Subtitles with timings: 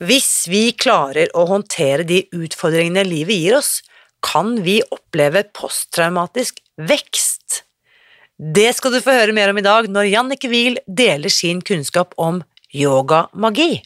[0.00, 3.82] Hvis vi klarer å håndtere de utfordringene livet gir oss,
[4.24, 7.62] kan vi oppleve posttraumatisk vekst.
[8.34, 12.16] Det skal du få høre mer om i dag når Jannicke Wiel deler sin kunnskap
[12.18, 12.40] om
[12.74, 13.82] yogamagi.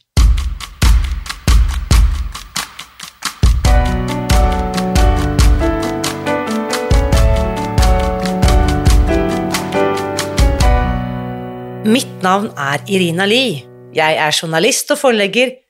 [11.87, 13.67] Mitt navn er Irina Lie.
[13.95, 15.53] Jeg er journalist og forlegger,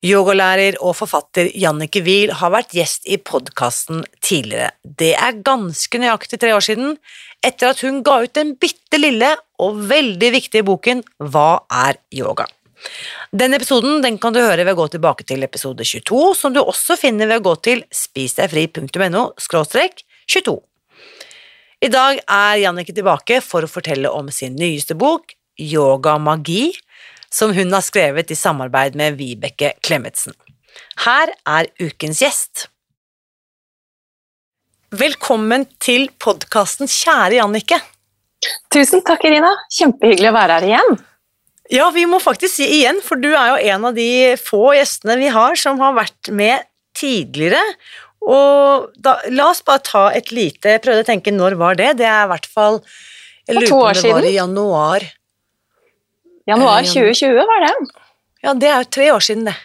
[0.00, 4.70] Yogalærer og forfatter Jannicke Wiel har vært gjest i podkasten tidligere.
[4.80, 6.94] Det er ganske nøyaktig tre år siden,
[7.44, 12.48] etter at hun ga ut den bitte lille og veldig viktige boken Hva er yoga?
[13.36, 16.62] Den episoden den kan du høre ved å gå tilbake til episode 22, som du
[16.62, 20.56] også finner ved å gå til spisdegfri.no 22.
[21.84, 26.70] I dag er Jannicke tilbake for å fortelle om sin nyeste bok, Yoga magi,
[27.34, 30.34] som hun har skrevet i samarbeid med Vibeke Klemetsen.
[31.04, 32.66] Her er ukens gjest.
[34.90, 37.78] Velkommen til podkasten, kjære Jannicke.
[38.74, 39.52] Tusen takk, Irina.
[39.70, 40.98] Kjempehyggelig å være her igjen.
[41.70, 45.14] Ja, vi må faktisk si igjen, for du er jo en av de få gjestene
[45.20, 46.66] vi har som har vært med
[46.98, 47.60] tidligere.
[48.26, 51.92] Og da, la oss bare ta et lite prøvde å tenke når var det?
[52.02, 52.80] Det er i hvert fall
[53.46, 55.06] Jeg lurer på om det var i januar
[56.50, 57.72] Januar 2020 eh, var det.
[58.44, 59.56] Ja, det er tre år siden, det.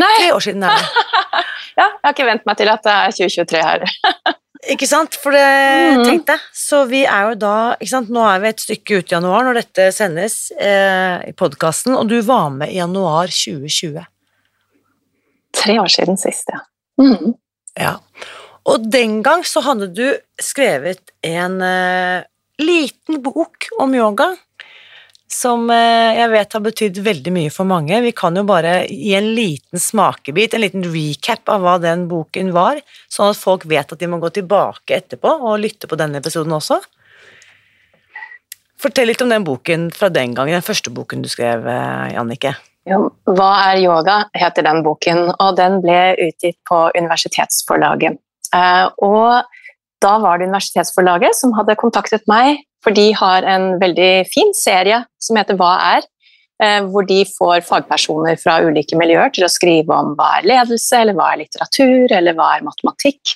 [0.00, 0.12] Nei!
[0.18, 0.86] Tre år siden er det.
[1.80, 3.84] ja, jeg har ikke vent meg til at det er 2023 her.
[4.74, 6.04] ikke sant, for det mm.
[6.08, 6.46] tenkte jeg.
[6.62, 8.12] Så vi er jo da ikke sant?
[8.14, 12.08] Nå er vi et stykke ut i januar når dette sendes eh, i podkasten, og
[12.10, 14.00] du var med i januar 2020.
[15.52, 16.62] Tre år siden sist, ja.
[17.00, 17.34] Mm.
[17.76, 17.96] Ja.
[18.68, 20.06] Og den gang så hadde du
[20.40, 22.24] skrevet en eh,
[22.62, 24.32] liten bok om yoga
[25.32, 28.00] som eh, jeg vet har betydd veldig mye for mange.
[28.04, 32.52] Vi kan jo bare gi en liten smakebit, en liten recap av hva den boken
[32.54, 32.82] var,
[33.12, 36.52] sånn at folk vet at de må gå tilbake etterpå og lytte på denne episoden
[36.58, 36.80] også.
[38.82, 42.14] Fortell litt om den boken fra den gangen, den første boken du skrev, Jannike.
[42.16, 42.54] Jannicke.
[42.88, 42.98] Ja,
[43.30, 44.16] Hva er yoga?
[44.34, 48.18] heter den boken, og den ble utgitt på Universitetsforlaget.
[48.52, 49.44] Eh, og
[50.02, 55.04] da var det Universitetsforlaget som hadde kontaktet meg for de har en veldig fin serie
[55.22, 56.08] som heter Hva er?
[56.62, 61.00] Eh, hvor de får fagpersoner fra ulike miljøer til å skrive om hva er ledelse,
[61.00, 63.32] eller hva er litteratur, eller hva er matematikk.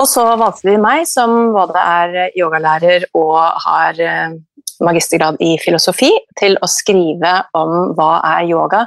[0.00, 3.36] Og så valgte de meg, som både er yogalærer og
[3.66, 4.38] har eh,
[4.86, 6.08] magistergrad i filosofi,
[6.40, 8.86] til å skrive om hva er yoga.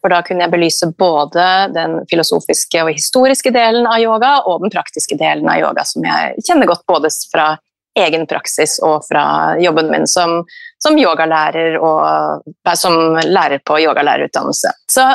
[0.00, 4.72] For da kunne jeg belyse både den filosofiske og historiske delen av yoga og den
[4.72, 7.50] praktiske delen av yoga, som jeg kjenner godt både fra
[7.98, 9.24] egen praksis og fra
[9.60, 10.40] jobben min som,
[10.82, 12.46] som yogalærer og
[12.78, 14.72] som lærer på yogalærerutdannelse.
[14.92, 15.06] Så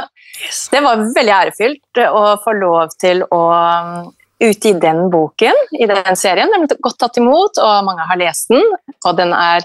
[0.72, 4.09] det var veldig ærefylt å få lov til å um,
[4.44, 6.52] utgi den boken i den serien.
[6.52, 8.66] Den ble godt tatt imot, og mange har lest den.
[9.06, 9.63] Og den er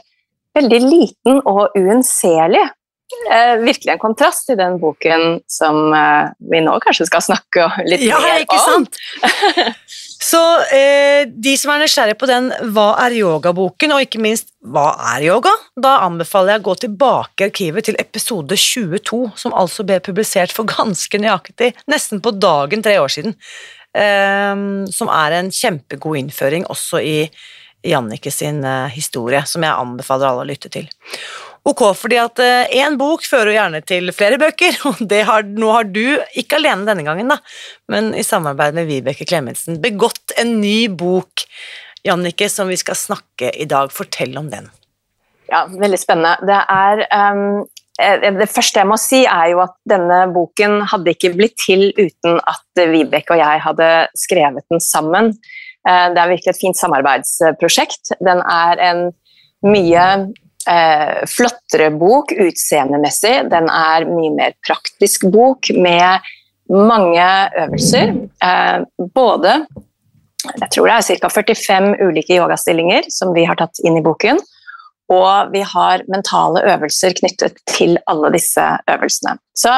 [0.57, 2.63] veldig liten og uunnselig.
[3.29, 8.05] Eh, virkelig en kontrast til den boken som eh, vi nå kanskje skal snakke litt
[8.07, 8.31] ja, mer om.
[8.33, 8.97] Ja, ikke sant?
[10.31, 10.41] Så
[10.73, 15.27] eh, de som er nysgjerrige på den Hva er yoga-boken, og ikke minst Hva er
[15.29, 15.53] yoga?
[15.81, 20.55] Da anbefaler jeg å gå tilbake i arkivet til episode 22, som altså ble publisert
[20.57, 23.37] for ganske nøyaktig, nesten på dagen tre år siden.
[23.97, 24.65] Eh,
[24.97, 27.17] som er en kjempegod innføring også i
[27.85, 28.61] Jannicke sin
[28.93, 30.89] historie, som jeg anbefaler alle å lytte til.
[31.69, 35.91] Ok, fordi at én eh, bok fører gjerne til flere bøker, og har, nå har
[35.93, 36.05] du,
[36.41, 37.41] ikke alene denne gangen, da,
[37.93, 41.45] men i samarbeid med Vibeke Klemetsen, begått en ny bok,
[42.07, 43.93] Jannicke, som vi skal snakke i dag.
[43.93, 44.71] Fortell om den.
[45.51, 46.39] Ja, veldig spennende.
[46.49, 47.03] Det er
[47.37, 47.67] um,
[48.41, 52.39] det første jeg må si, er jo at denne boken hadde ikke blitt til uten
[52.49, 55.35] at Vibeke og jeg hadde skrevet den sammen.
[55.89, 58.15] Eh, det er virkelig et fint samarbeidsprosjekt.
[58.25, 59.03] Den er en
[59.67, 60.07] mye
[60.69, 63.37] eh, flottere bok utseendemessig.
[63.53, 66.27] Den er mye mer praktisk bok med
[66.71, 67.29] mange
[67.65, 68.15] øvelser.
[68.45, 68.83] Eh,
[69.15, 69.61] både
[70.41, 71.29] jeg tror det er ca.
[71.29, 74.41] 45 ulike yogastillinger som vi har tatt inn i boken.
[75.11, 79.37] Og vi har mentale øvelser knyttet til alle disse øvelsene.
[79.59, 79.75] Så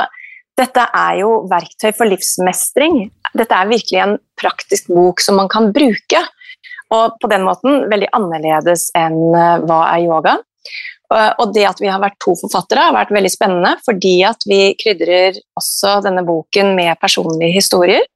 [0.60, 3.06] dette er jo verktøy for livsmestring.
[3.32, 6.20] Dette er virkelig en praktisk bok som man kan bruke.
[6.92, 10.36] Og på den måten veldig annerledes enn eh, hva er yoga.
[11.12, 14.60] Og det at vi har vært to forfattere, har vært veldig spennende, fordi at vi
[14.80, 18.06] krydrer også denne boken med personlige historier.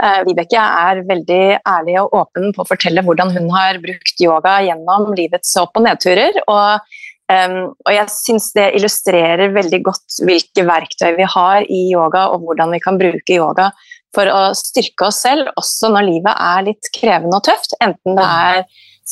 [0.00, 4.58] Eh, Vibeke er veldig ærlig og åpen på å fortelle hvordan hun har brukt yoga
[4.64, 6.40] gjennom livets opp- og nedturer.
[6.46, 6.98] Og,
[7.30, 12.74] og jeg syns det illustrerer veldig godt hvilke verktøy vi har i yoga, og hvordan
[12.74, 13.70] vi kan bruke yoga
[14.14, 17.76] for å styrke oss selv, også når livet er litt krevende og tøft.
[17.84, 18.64] Enten det er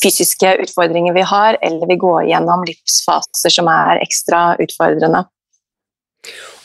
[0.02, 5.24] fysiske utfordringer vi har, eller vi går gjennom livsfaser som er ekstra utfordrende.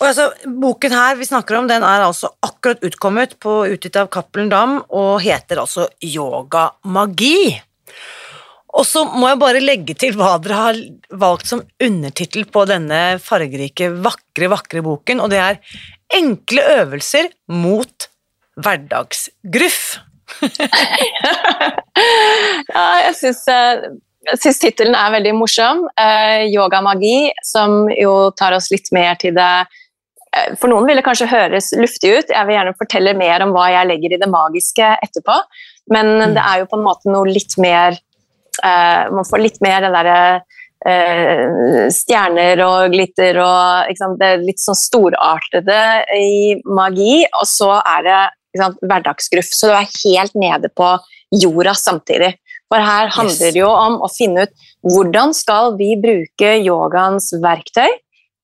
[0.01, 4.09] Og altså, Boken her vi snakker om, den er altså akkurat utkommet på utgitt av
[4.13, 7.53] Cappelen Dam og heter altså Yoga magi.
[8.73, 10.79] Og så må jeg bare legge til hva dere har
[11.21, 15.61] valgt som undertittel på denne fargerike, vakre, vakre boken, og det er
[16.13, 18.05] Enkle øvelser mot
[18.61, 19.79] hverdagsgruff.
[22.73, 23.85] Ja, jeg syns eh,
[24.23, 25.85] jeg syns tittelen er veldig morsom.
[25.99, 31.05] Eh, yogamagi, som jo tar oss litt mer til det eh, For noen vil det
[31.05, 34.31] kanskje høres luftig ut, jeg vil gjerne fortelle mer om hva jeg legger i det
[34.31, 35.37] magiske etterpå.
[35.91, 36.35] Men mm.
[36.37, 37.97] det er jo på en måte noe litt mer
[38.63, 40.19] eh, Man får litt mer den derre
[40.87, 45.81] eh, stjerner og glitter og det litt sånn storartede
[46.15, 48.21] i magi, og så er det
[48.55, 49.51] hverdagsgruff.
[49.51, 50.95] Så du er helt nede på
[51.33, 52.33] jorda samtidig.
[52.71, 57.89] For her handler det jo om å finne ut hvordan skal vi bruke yogaens verktøy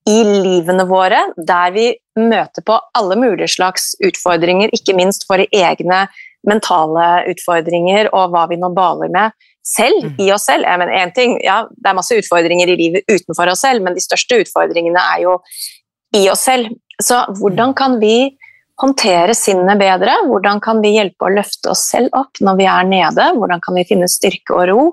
[0.10, 1.88] i livene våre, der vi
[2.20, 6.06] møter på alle mulige slags utfordringer, ikke minst våre egne
[6.48, 9.36] mentale utfordringer og hva vi nå baler med
[9.66, 10.14] selv mm.
[10.24, 10.66] i oss selv.
[10.66, 13.98] Jeg mener, en ting, ja, Det er masse utfordringer i livet utenfor oss selv, men
[13.98, 15.40] de største utfordringene er jo
[16.18, 16.72] i oss selv.
[17.02, 18.32] Så hvordan kan vi
[18.80, 20.14] håndtere sinnet bedre?
[20.30, 23.28] Hvordan kan vi hjelpe å løfte oss selv opp når vi er nede?
[23.36, 24.84] Hvordan kan vi finne styrke og ro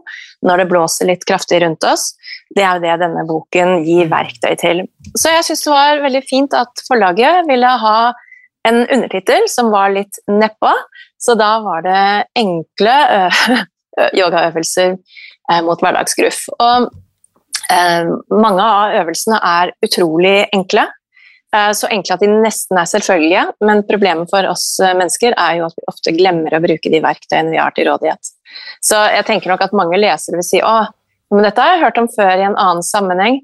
[0.47, 2.11] når det blåser litt kraftig rundt oss?
[2.55, 4.85] Det er jo det denne boken gir verktøy til.
[5.15, 7.99] Så jeg syns det var veldig fint at forlaget ville ha
[8.67, 10.73] en undertittel som var litt nedpå,
[11.23, 12.05] så da var det
[12.39, 12.97] enkle
[14.19, 16.49] yogaøvelser eh, mot hverdagsgruff.
[16.59, 16.89] Og
[17.71, 20.89] eh, mange av øvelsene er utrolig enkle.
[21.57, 25.61] Eh, så enkle at de nesten er selvfølgelige, men problemet for oss eh, mennesker er
[25.61, 28.33] jo at vi ofte glemmer å bruke de verktøyene vi har til rådighet.
[28.85, 30.77] Så jeg tenker nok at mange lesere vil si å,
[31.33, 33.41] men dette har jeg hørt om før i en annen sammenheng.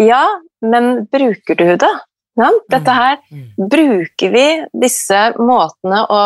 [0.00, 0.22] Ja,
[0.64, 1.92] men bruker du det?
[2.38, 3.68] Ja, dette her mm, mm.
[3.68, 4.46] bruker vi
[4.80, 6.22] disse måtene å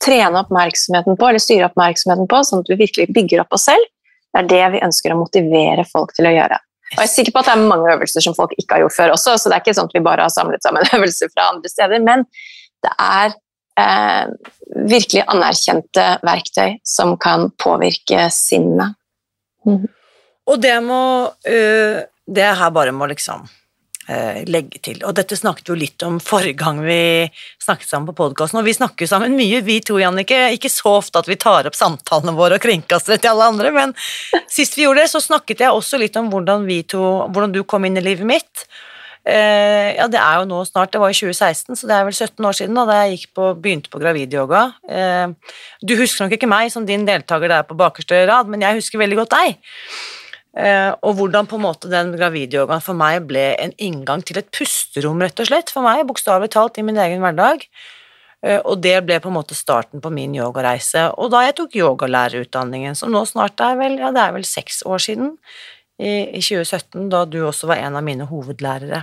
[0.00, 3.90] trene oppmerksomheten på, eller styre oppmerksomheten på, sånn at vi virkelig bygger opp oss selv.
[4.30, 6.56] Det er det vi ønsker å motivere folk til å gjøre.
[6.96, 8.96] Og jeg er sikker på at det er mange øvelser som folk ikke har gjort
[8.96, 11.50] før også, så det er ikke sånn at vi bare har samlet sammen øvelser fra
[11.52, 12.02] andre steder.
[12.06, 12.24] Men
[12.84, 13.36] det er
[13.82, 14.32] eh,
[14.90, 18.98] virkelig anerkjente verktøy som kan påvirke sinnet.
[19.68, 19.86] Mm.
[20.50, 21.98] Og det må øh,
[22.30, 23.42] Det her bare må liksom
[24.50, 24.96] legge til.
[25.06, 27.28] Og dette snakket jo litt om forrige gang vi
[27.62, 30.38] snakket sammen på podkasten, og vi snakker sammen mye, vi to, Jannicke.
[30.56, 33.70] Ikke så ofte at vi tar opp samtalene våre og kringkaster det til alle andre,
[33.76, 33.94] men
[34.50, 37.62] sist vi gjorde det, så snakket jeg også litt om hvordan vi to, hvordan du
[37.62, 38.66] kom inn i livet mitt.
[39.20, 42.14] Uh, ja, det er jo nå snart, det var i 2016, så det er vel
[42.16, 44.62] 17 år siden da, da jeg på, begynte på gravidyoga.
[44.88, 48.80] Uh, du husker nok ikke meg som din deltaker der på bakerste rad, men jeg
[48.80, 49.60] husker veldig godt deg.
[50.50, 54.48] Uh, og hvordan på en måte den gravidyogaen for meg ble en inngang til et
[54.50, 57.66] pusterom, rett og slett, for meg, bokstavelig talt, i min egen hverdag.
[58.42, 61.06] Uh, og det ble på en måte starten på min yogareise.
[61.22, 64.82] Og da jeg tok yogalærerutdanningen, som nå snart er vel, ja, det er vel seks
[64.90, 65.36] år siden,
[66.00, 69.02] i 2017, da du også var en av mine hovedlærere.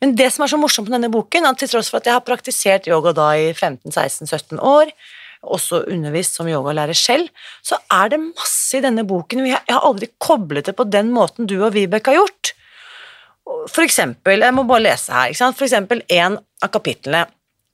[0.00, 2.16] Men det som er så morsomt med denne boken, at til tross for at jeg
[2.16, 4.92] har praktisert yoga da i 15-16-17 år,
[5.40, 7.28] også undervist som yogalærer selv,
[7.64, 9.46] så er det masse i denne boken.
[9.48, 12.52] Jeg har aldri koblet det på den måten du og Vibeke har gjort.
[13.72, 17.24] For eksempel, jeg må bare lese her, for eksempel en av kapitlene,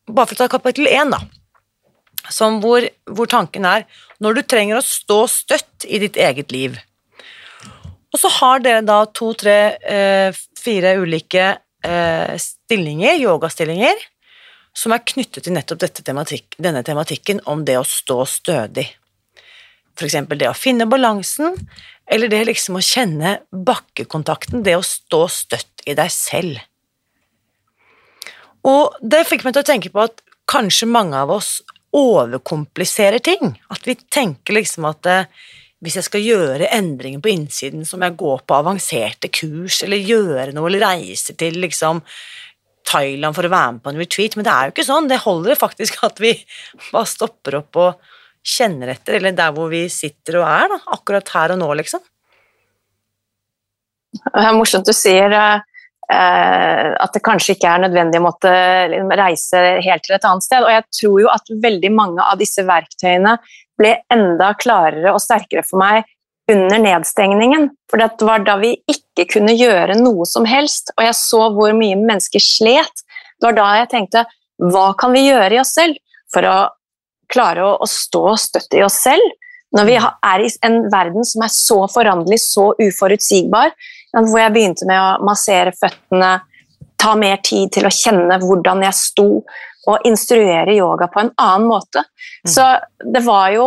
[0.06, 1.20] bare for å ta kapittel én, da,
[2.62, 3.84] hvor, hvor tanken er
[4.22, 6.78] når du trenger å stå støtt i ditt eget liv.
[8.14, 11.50] Og så har dere da to, tre, eh, fire ulike
[11.84, 14.06] eh, stillinger, yogastillinger,
[14.76, 18.86] som er knyttet til nettopp tematikk, denne tematikken om det å stå stødig.
[19.96, 21.56] Eksempel det å finne balansen,
[22.06, 26.60] eller det liksom å kjenne bakkekontakten, det å stå støtt i deg selv.
[28.66, 31.60] Og det fikk meg til å tenke på at kanskje mange av oss
[31.96, 33.54] overkompliserer ting.
[33.72, 35.28] At vi tenker liksom at eh,
[35.84, 40.02] hvis jeg skal gjøre endringer på innsiden, så må jeg gå på avanserte kurs, eller
[40.02, 42.02] gjøre noe, eller reise til liksom
[42.86, 45.08] Thailand for å være med på en retreat, men det er jo ikke sånn.
[45.10, 46.32] Det holder faktisk at vi
[46.92, 48.12] bare stopper opp og
[48.46, 52.04] kjenner etter, eller der hvor vi sitter og er, da, akkurat her og nå, liksom.
[54.16, 55.58] Det er morsomt du sier uh,
[56.06, 58.52] at det kanskje ikke er nødvendig å måtte
[58.92, 60.64] liksom, reise helt til et annet sted.
[60.64, 63.34] Og jeg tror jo at veldig mange av disse verktøyene
[63.76, 66.06] ble enda klarere og sterkere for meg
[66.52, 67.70] under nedstengningen.
[67.90, 71.74] For det var da vi ikke kunne gjøre noe som helst, og jeg så hvor
[71.76, 73.04] mye mennesker slet.
[73.36, 74.26] Det var da jeg tenkte
[74.62, 75.98] hva kan vi gjøre i oss selv
[76.32, 76.56] for å
[77.32, 79.34] klare å, å stå støtt i oss selv?
[79.76, 83.74] Når vi er i en verden som er så foranderlig, så uforutsigbar,
[84.16, 86.38] hvor jeg begynte med å massere føttene,
[86.96, 89.28] ta mer tid til å kjenne hvordan jeg sto,
[89.86, 92.02] og instruere yoga på en annen måte.
[92.02, 92.50] Mm.
[92.50, 92.64] Så
[93.12, 93.66] det var jo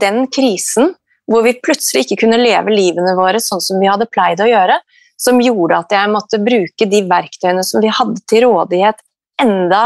[0.00, 0.94] den krisen
[1.30, 4.80] hvor vi plutselig ikke kunne leve livene våre sånn som vi hadde pleid å gjøre,
[5.20, 9.02] som gjorde at jeg måtte bruke de verktøyene som vi hadde til rådighet,
[9.40, 9.82] enda,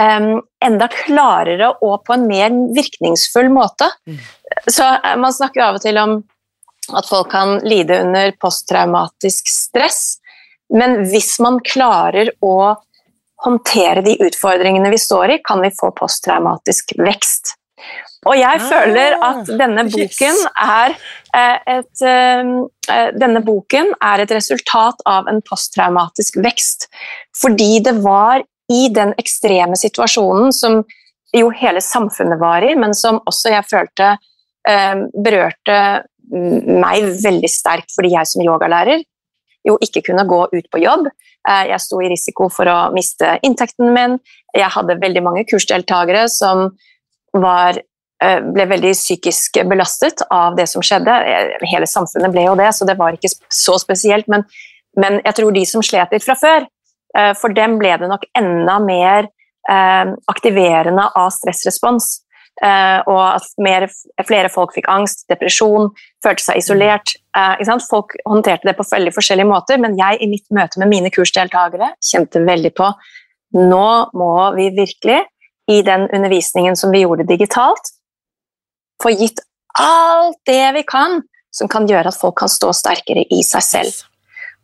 [0.00, 3.88] um, enda klarere og på en mer virkningsfull måte.
[4.08, 4.18] Mm.
[4.66, 6.18] Så uh, Man snakker av og til om
[6.98, 10.18] at folk kan lide under posttraumatisk stress,
[10.74, 12.74] men hvis man klarer å
[13.44, 17.57] håndtere de utfordringene vi står i, kan vi få posttraumatisk vekst.
[18.26, 20.94] Og jeg ah, føler at denne boken, er
[21.38, 26.88] eh, et, uh, denne boken er et resultat av en posttraumatisk vekst.
[27.38, 28.42] Fordi det var
[28.72, 30.82] i den ekstreme situasjonen som
[31.36, 34.16] jo hele samfunnet var i, men som også jeg følte
[34.68, 35.76] berørte
[36.28, 39.00] meg veldig sterkt fordi jeg som yogalærer
[39.68, 41.08] jo ikke kunne gå ut på jobb.
[41.48, 44.18] Jeg sto i risiko for å miste inntekten min.
[44.56, 46.68] Jeg hadde veldig mange kursdeltakere som
[47.36, 47.80] var
[48.18, 51.14] Eh, ble veldig psykisk belastet av det som skjedde.
[51.70, 54.26] Hele samfunnet ble jo det, så det var ikke så spesielt.
[54.30, 54.42] Men,
[54.98, 56.66] men jeg tror de som slet litt fra før,
[57.14, 59.28] eh, for dem ble det nok enda mer
[59.70, 62.16] eh, aktiverende av stressrespons.
[62.58, 63.84] Og at mer,
[64.26, 65.92] flere folk fikk angst, depresjon,
[66.26, 67.12] følte seg isolert.
[67.86, 71.92] Folk håndterte det på veldig forskjellige måter, men jeg i mitt møte med mine kursdeltakere
[72.02, 72.88] kjente veldig på
[73.54, 73.86] nå
[74.18, 75.20] må vi virkelig,
[75.68, 77.92] i den undervisningen som vi gjorde digitalt,
[79.02, 79.42] få gitt
[79.78, 81.20] alt det vi kan
[81.54, 84.00] som kan gjøre at folk kan stå sterkere i seg selv.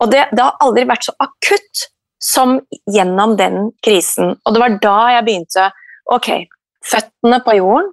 [0.02, 1.86] Og det, det, har aldri vært så akutt
[2.22, 2.58] som
[2.90, 4.34] gjennom den krisen.
[4.44, 5.70] Og det var da jeg begynte
[6.12, 6.28] Ok,
[6.84, 7.86] føttene på jorden.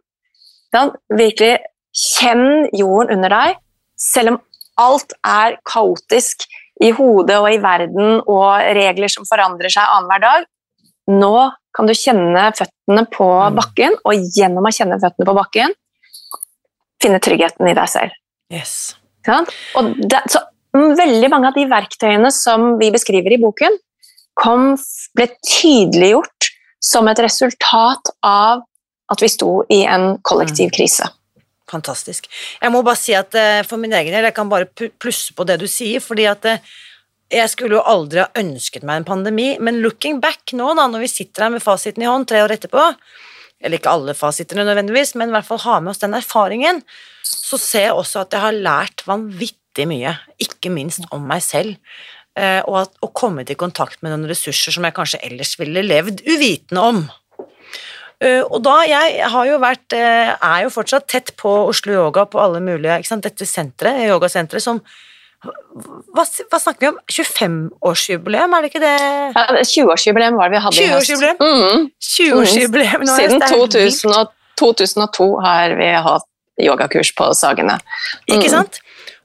[1.16, 1.62] Virkelig
[1.96, 3.62] kjenn jorden under deg,
[3.96, 4.40] selv om
[4.84, 6.44] alt er kaotisk
[6.84, 10.48] i hodet og i verden og regler som forandrer seg annenhver dag.
[11.12, 11.36] Nå
[11.76, 13.60] kan du kjenne føttene på mm.
[13.60, 15.76] bakken, og gjennom å kjenne føttene på bakken,
[17.02, 18.18] finne tryggheten i deg selv.
[18.52, 18.74] Yes.
[19.28, 19.40] Ja?
[19.80, 23.78] Og det, så veldig mange av de verktøyene som vi beskriver i boken,
[24.40, 24.76] kom,
[25.18, 26.52] ble tydeliggjort
[26.82, 28.64] som et resultat av
[29.12, 30.76] at vi sto i en kollektiv mm.
[30.76, 31.10] krise.
[31.72, 32.28] Fantastisk.
[32.60, 35.46] Jeg må bare si at eh, for min egen del, jeg kan bare plusse på
[35.48, 36.64] det du sier, fordi at eh,
[37.32, 41.06] jeg skulle jo aldri ha ønsket meg en pandemi, men looking back nå, da, når
[41.06, 42.84] vi sitter her med fasiten i hånd tre år etterpå,
[43.62, 46.82] eller ikke alle fasitene nødvendigvis, men i hvert fall ha med oss den erfaringen,
[47.24, 51.78] så ser jeg også at jeg har lært vanvittig mye, ikke minst om meg selv.
[52.40, 55.84] Eh, og at, å komme i kontakt med noen ressurser som jeg kanskje ellers ville
[55.84, 57.02] levd uvitende om.
[58.22, 62.26] Eh, og da, jeg har jo vært, eh, er jo fortsatt tett på Oslo Yoga
[62.26, 63.28] på alle mulige ikke sant?
[63.28, 64.80] Dette senteret, yogasenteret, som
[65.42, 67.00] hva, hva, snakker vi om?
[67.10, 68.98] 25-årsjubileum, er det ikke det?
[69.34, 71.10] Ja, 20-årsjubileum var det vi hadde i høst.
[72.12, 73.02] 20-årsjubileum.
[73.02, 73.16] Mm.
[73.18, 76.28] Siden 2000, 2002 har vi hatt
[76.62, 77.80] yogakurs på Sagene.
[78.30, 78.38] Mm.
[78.38, 78.82] Ikke sant?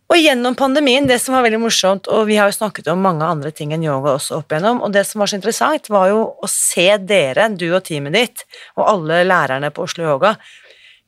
[0.07, 3.27] Og gjennom pandemien, det som var veldig morsomt, og vi har jo snakket om mange
[3.27, 6.21] andre ting enn yoga også opp igjennom, og det som var så interessant, var jo
[6.31, 8.45] å se dere, du og teamet ditt,
[8.79, 10.37] og alle lærerne på Oslo Yoga,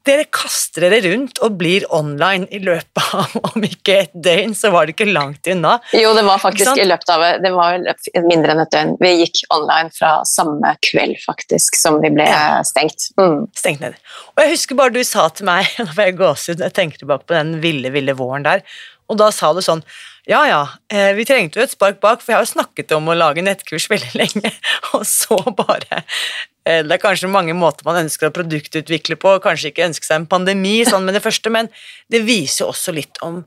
[0.09, 4.73] dere kaster dere rundt og blir online i løpet av om ikke et døgn, så
[4.75, 5.77] var det ikke langt unna.
[5.97, 7.79] Jo, det var faktisk i løpet av det var
[8.27, 8.95] mindre enn et døgn.
[9.03, 12.61] Vi gikk online fra samme kveld faktisk som vi ble ja.
[12.67, 13.11] stengt.
[13.21, 13.47] Mm.
[13.57, 13.99] Stengt ned.
[14.35, 17.29] Og jeg husker bare du sa til meg, nå får jeg gåsehud, jeg tenker tilbake
[17.29, 18.65] på den ville, ville våren der,
[19.09, 19.83] og da sa du sånn
[20.29, 23.07] Ja ja, eh, vi trengte jo et spark bak, for jeg har jo snakket om
[23.09, 24.51] å lage nettkurs veldig lenge,
[24.97, 26.03] og så bare
[26.69, 30.21] eh, Det er kanskje mange måter man ønsker å produktutvikle på, kanskje ikke ønske seg
[30.21, 31.71] en pandemi sånn med det første, men
[32.13, 33.41] det viser jo også litt om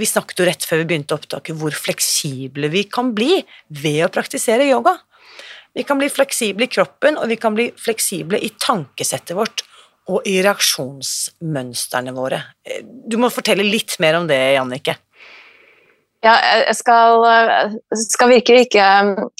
[0.00, 4.10] Vi snakket jo rett før vi begynte opptaket hvor fleksible vi kan bli ved å
[4.10, 4.96] praktisere yoga.
[5.76, 9.62] Vi kan bli fleksible i kroppen, og vi kan bli fleksible i tankesettet vårt
[10.08, 12.40] og i reaksjonsmønstrene våre.
[12.64, 14.96] Eh, du må fortelle litt mer om det, Jannicke.
[16.18, 16.32] Ja,
[16.66, 17.22] jeg skal,
[17.94, 18.84] skal, virkelig ikke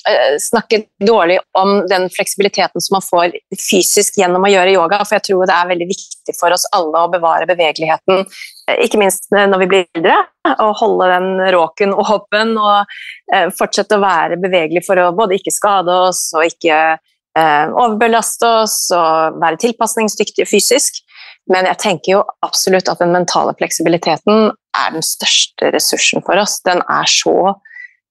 [0.07, 5.17] eh, snakke dårlig om den fleksibiliteten som man får fysisk gjennom å gjøre yoga, for
[5.17, 8.23] jeg tror det er veldig viktig for oss alle å bevare bevegeligheten,
[8.71, 10.21] eh, ikke minst når vi blir eldre,
[10.55, 12.95] å holde den råken åpen og
[13.35, 16.99] eh, fortsette å være bevegelig for å både ikke skade oss og ikke
[17.39, 20.97] overbelaste oss og være tilpasningsdyktige fysisk.
[21.53, 26.59] Men jeg tenker jo absolutt at den mentale fleksibiliteten er den største ressursen for oss.
[26.67, 27.37] Den er så,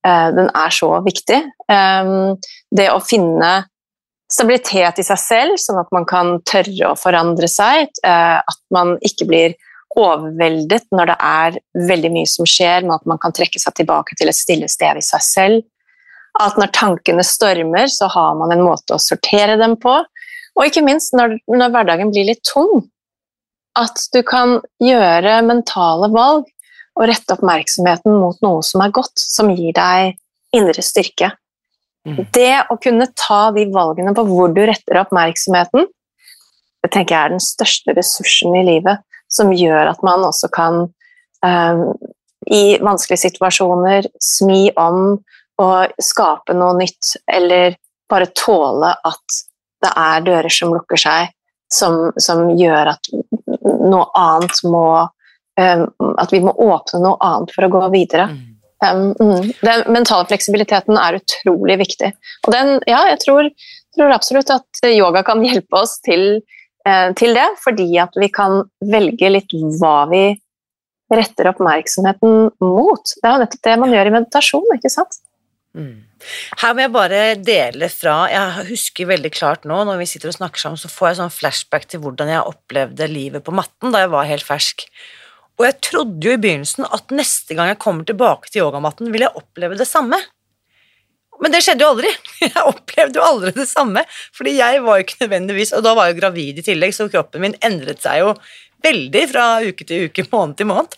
[0.06, 1.40] uh, den er så viktig.
[1.70, 2.36] Um,
[2.74, 3.52] det å finne
[4.28, 7.88] stabilitet i seg selv, sånn at man kan tørre å forandre seg.
[8.04, 9.56] Uh, at man ikke blir
[9.98, 11.58] overveldet når det er
[11.88, 15.00] veldig mye som skjer, men at man kan trekke seg tilbake til et stille sted
[15.00, 15.64] i seg selv.
[16.38, 19.96] At når tankene stormer, så har man en måte å sortere dem på.
[20.58, 22.84] Og ikke minst når, når hverdagen blir litt tung,
[23.78, 26.48] at du kan gjøre mentale valg
[26.98, 30.16] og rette oppmerksomheten mot noe som er godt, som gir deg
[30.56, 31.30] indre styrke.
[32.08, 32.24] Mm.
[32.34, 35.86] Det å kunne ta de valgene på hvor du retter oppmerksomheten,
[36.82, 40.86] det tenker jeg er den største ressursen i livet, som gjør at man også kan
[41.44, 41.82] um,
[42.48, 45.18] i vanskelige situasjoner smi om
[45.58, 47.74] og skape noe nytt, eller
[48.08, 49.38] bare tåle at
[49.82, 51.32] det er dører som lukker seg,
[51.70, 53.10] som, som gjør at
[53.62, 54.86] noe annet må
[55.58, 58.28] At vi må åpne noe annet for å gå videre.
[58.78, 59.48] Um, mm.
[59.66, 62.12] Den mentale fleksibiliteten er utrolig viktig.
[62.46, 63.48] Og den, ja, jeg tror,
[63.96, 66.44] tror absolutt at yoga kan hjelpe oss til,
[66.86, 70.28] uh, til, det, fordi at vi kan velge litt hva vi
[71.10, 73.16] retter oppmerksomheten mot.
[73.18, 75.18] Det er nettopp det man gjør i meditasjon, ikke sant?
[75.76, 75.96] Mm.
[76.58, 80.38] Her må jeg bare dele fra Jeg husker veldig klart nå når vi sitter og
[80.38, 84.02] snakker sammen, så får jeg sånn flashback til hvordan jeg opplevde livet på matten da
[84.02, 84.86] jeg var helt fersk.
[85.58, 89.26] Og jeg trodde jo i begynnelsen at neste gang jeg kommer tilbake til yogamatten, vil
[89.26, 90.20] jeg oppleve det samme.
[91.42, 92.10] Men det skjedde jo aldri.
[92.42, 94.02] Jeg opplevde jo aldri det samme,
[94.34, 97.06] fordi jeg var jo ikke nødvendigvis Og da var jeg jo gravid i tillegg, så
[97.12, 98.32] kroppen min endret seg jo
[98.82, 100.96] veldig fra uke til uke, måned til måned.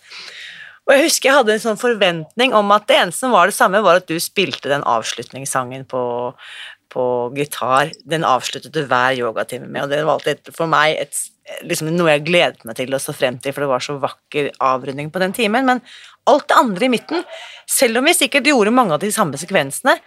[0.87, 3.57] Og jeg husker jeg hadde en sånn forventning om at det eneste som var det
[3.57, 6.03] samme, var at du spilte den avslutningssangen på,
[6.93, 7.05] på
[7.37, 7.93] gitar.
[8.01, 11.21] Den avsluttet du hver yogatime med, og det var alltid for meg et,
[11.67, 14.51] liksom noe jeg gledet meg til og så frem til, for det var så vakker
[14.63, 15.67] avrunding på den timen.
[15.67, 15.83] Men
[16.29, 17.25] alt det andre i midten,
[17.69, 19.97] selv om vi sikkert gjorde mange av de samme sekvensene,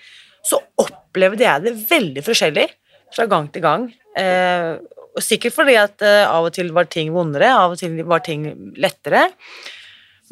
[0.45, 2.67] så opplevde jeg det veldig forskjellig
[3.15, 3.87] fra gang til gang.
[4.19, 4.75] Eh,
[5.15, 8.25] og sikkert fordi at eh, av og til var ting vondere, av og til var
[8.27, 8.47] ting
[8.81, 9.29] lettere.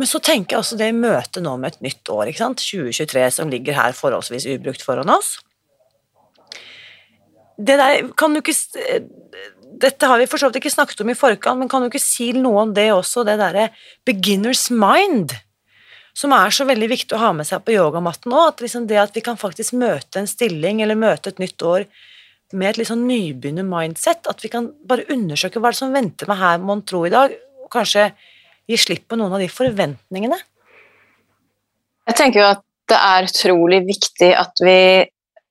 [0.01, 2.65] Men så tenker jeg også det i møte nå med et nytt år, ikke sant?
[2.65, 5.37] 2023, som ligger her forholdsvis ubrukt foran oss.
[7.61, 8.57] Det der kan du ikke
[9.81, 12.03] Dette har vi for så vidt ikke snakket om i forkant, men kan du ikke
[12.03, 13.71] si noe om det også, det derre
[14.09, 15.35] beginners mind?
[16.13, 18.51] Som er så veldig viktig å ha med seg på yogamatten òg.
[18.51, 21.87] At liksom det at vi kan faktisk møte en stilling eller møte et nytt år
[22.53, 24.29] med et litt sånn nybegynner-mindset.
[24.29, 27.15] At vi kan bare undersøke hva det er som venter meg her, mon tro, i
[27.15, 27.33] dag.
[27.65, 28.11] og kanskje
[28.69, 30.39] gi slipp på noen av de forventningene?
[32.11, 34.79] Jeg tenker jo at det er utrolig viktig at vi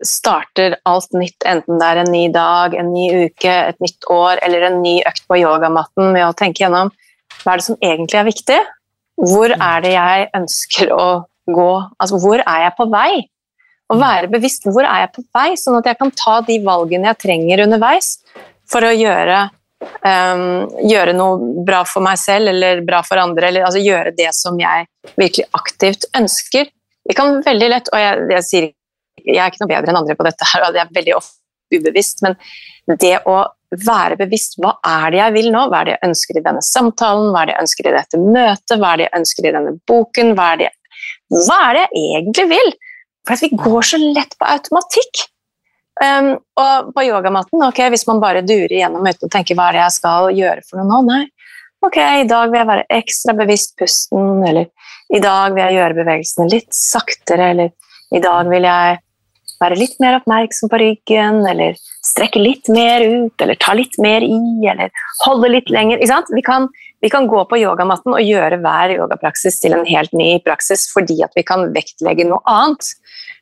[0.06, 4.42] starter alt nytt, enten det er en ny dag, en ny uke, et nytt år
[4.46, 6.92] eller en ny økt på yogamatten, med å tenke gjennom
[7.42, 8.60] hva er det som egentlig er viktig?
[9.22, 9.64] Hvor mm.
[9.66, 11.06] er det jeg ønsker å
[11.52, 11.72] gå?
[12.02, 13.22] Altså, hvor er jeg på vei?
[13.92, 14.02] Å mm.
[14.02, 17.22] være bevisst hvor er jeg på vei, sånn at jeg kan ta de valgene jeg
[17.26, 18.16] trenger underveis
[18.70, 19.48] for å gjøre
[19.82, 24.28] Um, gjøre noe bra for meg selv eller bra for andre, eller altså gjøre det
[24.38, 24.86] som jeg
[25.18, 26.70] virkelig aktivt ønsker.
[27.02, 28.68] Det kan veldig lett, og jeg, jeg sier
[29.26, 31.18] jeg er ikke noe bedre enn andre på dette, her, og det er veldig
[31.72, 32.38] ubevisst, men
[33.00, 36.40] det å være bevisst hva er det jeg vil nå, hva er det jeg ønsker
[36.40, 39.18] i denne samtalen, hva er det jeg ønsker i dette møtet, hva er det jeg
[39.22, 40.72] ønsker i denne boken, hva er det,
[41.32, 42.74] hva er det jeg egentlig vil?
[43.30, 45.28] For vi går så lett på automatikk.
[46.02, 49.78] Um, og på yogamatten, ok, hvis man bare durer gjennom uten å tenke hva er
[49.78, 51.24] det jeg skal gjøre for noe nå, nei.
[51.86, 54.70] Ok, i dag vil jeg være ekstra bevisst pusten, eller
[55.14, 57.72] i dag vil jeg gjøre bevegelsene litt saktere, eller
[58.14, 59.00] i dag vil jeg
[59.62, 64.26] være litt mer oppmerksom på ryggen, eller strekke litt mer ut, eller ta litt mer
[64.26, 64.40] i,
[64.72, 64.92] eller
[65.26, 66.02] holde litt lenger.
[66.02, 66.68] Vi kan,
[67.02, 71.22] vi, kan, gå på yogamatten og gjøre hver yogapraksis til en helt ny praksis fordi
[71.26, 72.94] at vi kan vektlegge noe annet.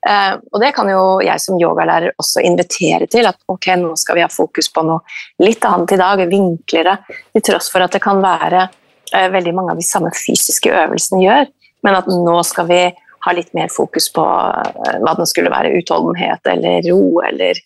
[0.08, 3.28] Eh, og det kan jo jeg som yogalærer også invitere til.
[3.30, 5.04] At ok, nå skal vi ha fokus på noe
[5.44, 7.00] litt annet i dag, vinklere.
[7.36, 11.24] Til tross for at det kan være eh, veldig mange av de samme fysiske øvelsene
[11.24, 11.52] gjør.
[11.88, 12.84] Men at nå skal vi
[13.26, 15.74] ha litt mer fokus på uh, hva den skulle være.
[15.80, 17.60] Utholdenhet eller ro eller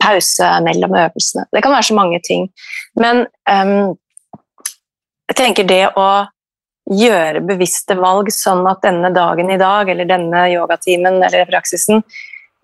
[0.00, 1.44] pause mellom øvelsene.
[1.52, 2.46] Det kan være så mange ting.
[3.00, 3.92] Men um,
[5.28, 6.08] jeg tenker det å
[6.92, 12.02] gjøre bevisste valg sånn at denne dagen i dag, eller denne yogatimen eller praksisen,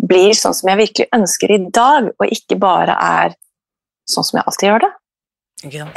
[0.00, 3.36] blir sånn som jeg virkelig ønsker i dag, og ikke bare er
[4.08, 4.92] sånn som jeg alltid gjør det.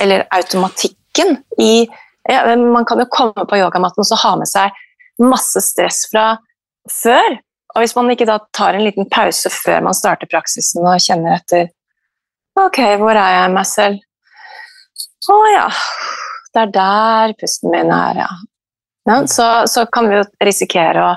[0.03, 1.85] Eller automatikken i
[2.27, 4.71] ja, Man kan jo komme på yogamatten og ha med seg
[5.21, 6.37] masse stress fra
[6.89, 7.37] før.
[7.73, 11.39] Og hvis man ikke da tar en liten pause før man starter praksisen og kjenner
[11.39, 11.71] etter
[12.53, 14.01] Ok, hvor er jeg meg selv?
[15.33, 15.67] Å ja,
[16.53, 18.27] det er der pusten min er, ja.
[19.09, 21.15] ja så, så, kan vi jo risikere å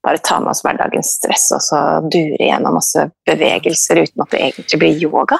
[0.00, 4.40] bare ta med oss hverdagens stress og så dure gjennom masse bevegelser uten at det
[4.46, 5.36] egentlig blir yoga.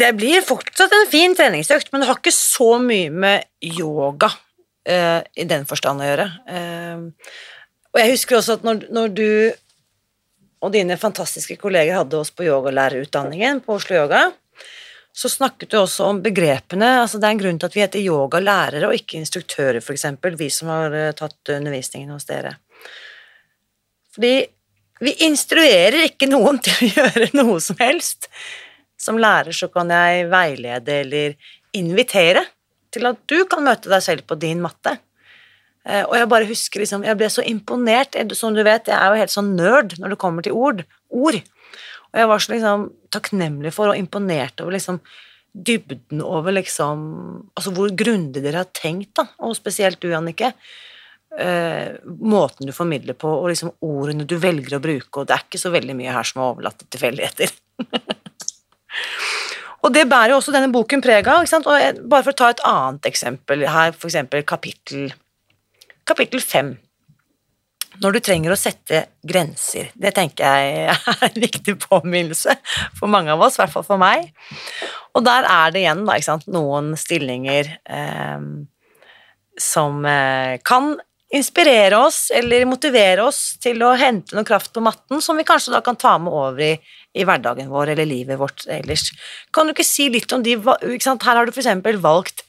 [0.00, 4.32] Det blir fortsatt en fin treningsøkt, men det har ikke så mye med yoga
[4.88, 6.28] uh, i den forstand å gjøre.
[6.48, 7.08] Uh,
[7.90, 9.30] og jeg husker også at når, når, du
[10.60, 14.26] og dine fantastiske kolleger hadde oss på yogalærerutdanningen på Oslo Yoga,
[15.12, 17.00] så snakket du også om begrepene.
[17.00, 20.06] altså Det er en grunn til at vi heter yogalærere og ikke instruktører, f.eks.,
[20.38, 22.54] vi som har eh, tatt undervisningen hos dere.
[24.14, 24.34] Fordi
[25.00, 28.28] vi instruerer ikke noen til å gjøre noe som helst.
[29.00, 31.36] Som lærer så kan jeg veilede eller
[31.76, 32.44] invitere
[32.94, 34.96] til at du kan møte deg selv på din matte.
[35.86, 38.18] Eh, og jeg bare husker liksom, jeg ble så imponert.
[38.36, 40.84] Som du vet, jeg er jo helt sånn nerd når det kommer til ord.
[41.08, 41.40] ord.
[42.10, 45.00] Og jeg var så liksom takknemlig for og imponert over liksom
[45.50, 47.00] dybden over liksom
[47.58, 50.52] Altså hvor grundig dere har tenkt, da, og spesielt du, Annike.
[51.38, 55.44] Eh, måten du formidler på, og liksom ordene du velger å bruke, og det er
[55.46, 57.54] ikke så veldig mye her som er overlatt til tilfeldigheter.
[59.80, 61.46] og det bærer jo også denne boken preg av.
[61.46, 65.10] Bare for å ta et annet eksempel her, eksempel kapittel
[66.08, 66.74] kapittel fem
[68.00, 69.90] når du trenger å sette grenser.
[69.98, 72.54] Det tenker jeg er en viktig påminnelse
[72.96, 74.30] for mange av oss, i hvert fall for meg.
[75.16, 78.46] Og der er det igjen da, noen stillinger eh,
[79.60, 80.94] som eh, kan
[81.30, 85.74] inspirere oss eller motivere oss til å hente noe kraft på matten som vi kanskje
[85.76, 86.72] da kan ta med over i,
[87.14, 89.08] i hverdagen vår eller livet vårt ellers.
[89.54, 91.72] Kan du ikke si litt om de Her har du f.eks.
[92.02, 92.44] valgt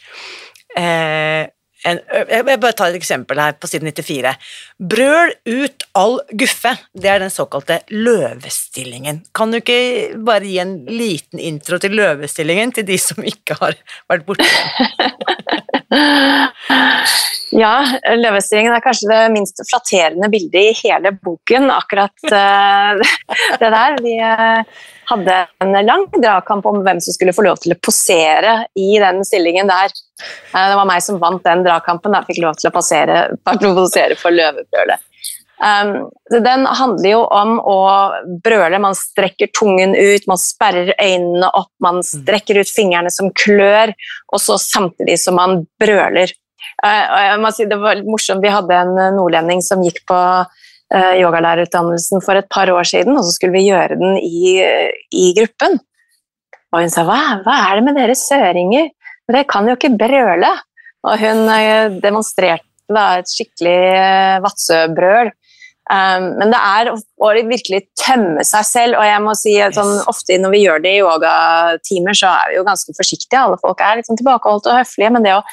[0.78, 1.50] eh,
[1.82, 1.98] en,
[2.30, 4.36] jeg vil bare ta et eksempel her på siden 94.
[4.92, 6.76] Brøl ut all guffe.
[6.94, 9.24] Det er den såkalte løvestillingen.
[9.34, 13.80] Kan du ikke bare gi en liten intro til løvestillingen til de som ikke har
[14.12, 14.46] vært borte?
[17.52, 17.74] ja,
[18.16, 22.96] løvestillingen er kanskje det minst flatterende bildet i hele boken, akkurat uh,
[23.62, 23.98] det der.
[24.06, 24.64] Vi uh,
[25.12, 29.24] hadde en lang dragkamp om hvem som skulle få lov til å posere i den
[29.28, 29.92] stillingen der.
[30.56, 32.16] Uh, det var meg som vant den dragkampen.
[32.22, 33.24] Jeg fikk lov til å posere
[34.24, 35.11] for løvebrølet.
[35.62, 36.10] Um,
[36.44, 37.80] den handler jo om å
[38.44, 38.80] brøle.
[38.82, 43.94] Man strekker tungen ut, man sperrer øynene opp, man strekker ut fingrene som klør,
[44.34, 46.34] og så samtidig som man brøler.
[46.82, 52.26] Uh, si, det var litt morsomt, Vi hadde en nordlending som gikk på uh, yogalærerutdannelsen
[52.26, 54.58] for et par år siden, og så skulle vi gjøre den i,
[55.14, 55.78] i gruppen.
[56.72, 58.90] Og hun sa hva, hva er det med dere søringer?
[59.30, 60.52] Dere kan jo ikke brøle.
[61.08, 65.32] Og hun eh, demonstrerte da, et skikkelig eh, Vadsø-brøl.
[65.90, 69.98] Um, men det er å virkelig tømme seg selv, og jeg må si at sånn,
[70.08, 73.42] ofte når vi gjør det i yogatimer, så er vi jo ganske forsiktige.
[73.42, 75.44] Alle folk er litt sånn tilbakeholdte og høflige, men det å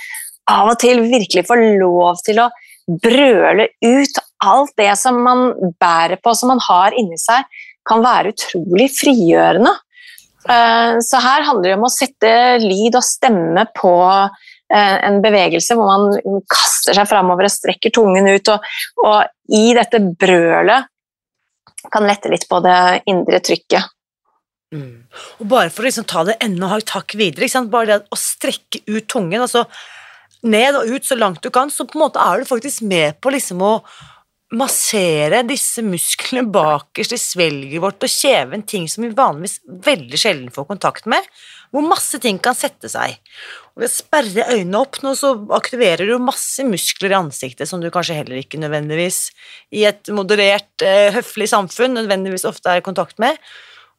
[0.49, 2.49] av og til virkelig få lov til å
[2.89, 7.45] brøle ut alt det som man bærer på, som man har inni seg,
[7.89, 9.75] kan være utrolig frigjørende.
[10.49, 12.31] Uh, så her handler det om å sette
[12.63, 13.93] lyd og stemme på
[14.77, 18.67] en bevegelse hvor man kaster seg framover og strekker tungen ut, og,
[19.05, 20.89] og i dette brølet
[21.93, 23.95] kan lette litt på det indre trykket.
[24.75, 25.07] Mm.
[25.41, 28.83] Og bare for å liksom ta det enda et hakk videre, bare det å strekke
[28.91, 29.65] ut tungen, altså
[30.47, 33.19] ned og ut så langt du kan, så på en måte er du faktisk med
[33.23, 33.75] på liksom å
[34.57, 40.53] massere disse musklene bakerst i svelget vårt og kjeven, ting som vi vanligvis veldig sjelden
[40.55, 41.25] får kontakt med,
[41.75, 43.19] hvor masse ting kan sette seg.
[43.79, 47.93] Ved å sperre øynene opp nå, så aktiverer du masse muskler i ansiktet som du
[47.95, 49.29] kanskje heller ikke nødvendigvis
[49.79, 53.39] i et moderert, eh, høflig samfunn nødvendigvis ofte er i kontakt med.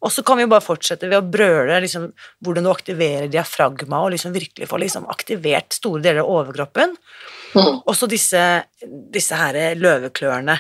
[0.04, 2.10] Og så kan vi bare fortsette ved å brøle liksom,
[2.44, 6.96] hvordan du aktiverer diafragma og liksom virkelig få liksom, aktivert store deler av overkroppen.
[7.56, 7.82] Mm.
[7.84, 8.44] Og så disse,
[9.12, 10.56] disse her løveklørne.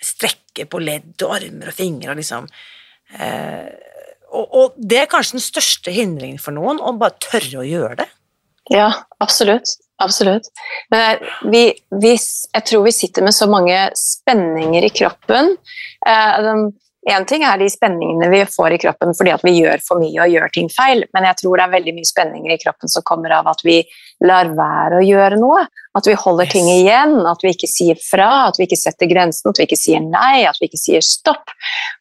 [0.00, 2.46] Strekke på ledd og armer og fingre og liksom
[3.18, 3.68] eh,
[4.30, 7.98] og, og det er kanskje den største hindringen for noen, å bare tørre å gjøre
[8.02, 8.06] det.
[8.70, 9.76] Ja, absolutt.
[10.02, 10.42] Absolutt.
[10.90, 11.18] Men
[11.52, 12.12] vi, vi,
[12.52, 15.50] jeg tror vi sitter med så mange spenninger i kroppen.
[16.06, 16.70] Én
[17.10, 20.22] eh, ting er de spenningene vi får i kroppen fordi at vi gjør for mye
[20.24, 23.04] og gjør ting feil, men jeg tror det er veldig mye spenninger i kroppen som
[23.10, 23.76] kommer av at vi
[24.24, 25.66] lar være å gjøre noe.
[25.98, 29.50] At vi holder ting igjen, at vi ikke sier fra, at vi ikke setter grensen,
[29.50, 31.52] at vi ikke sier nei, at vi ikke sier stopp.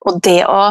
[0.08, 0.69] Og det å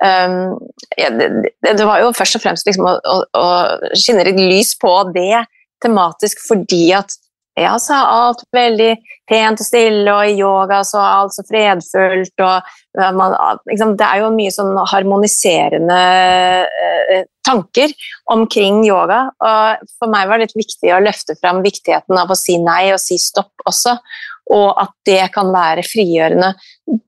[0.00, 0.56] Um,
[0.96, 1.26] det,
[1.60, 3.48] det, var jo først og fremst liksom å, å, å
[3.92, 5.42] skinne litt lys på det
[5.84, 7.18] tematisk fordi at
[7.58, 8.92] ja, så er alt veldig
[9.28, 12.44] pent og stille, og i yoga så er alt så fredfullt.
[12.46, 13.34] og man,
[13.68, 15.98] liksom, Det er jo mye sånn harmoniserende
[16.70, 17.92] eh, tanker
[18.32, 19.22] omkring yoga.
[19.38, 22.92] og For meg var det litt viktig å løfte fram viktigheten av å si nei
[22.94, 23.98] og si stopp også.
[24.50, 26.52] Og at det kan være frigjørende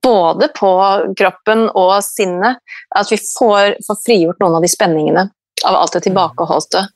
[0.05, 0.73] både på
[1.19, 2.63] kroppen og sinnet.
[2.95, 5.29] At vi får, får frigjort noen av de spenningene
[5.67, 6.87] av alt det tilbakeholdte.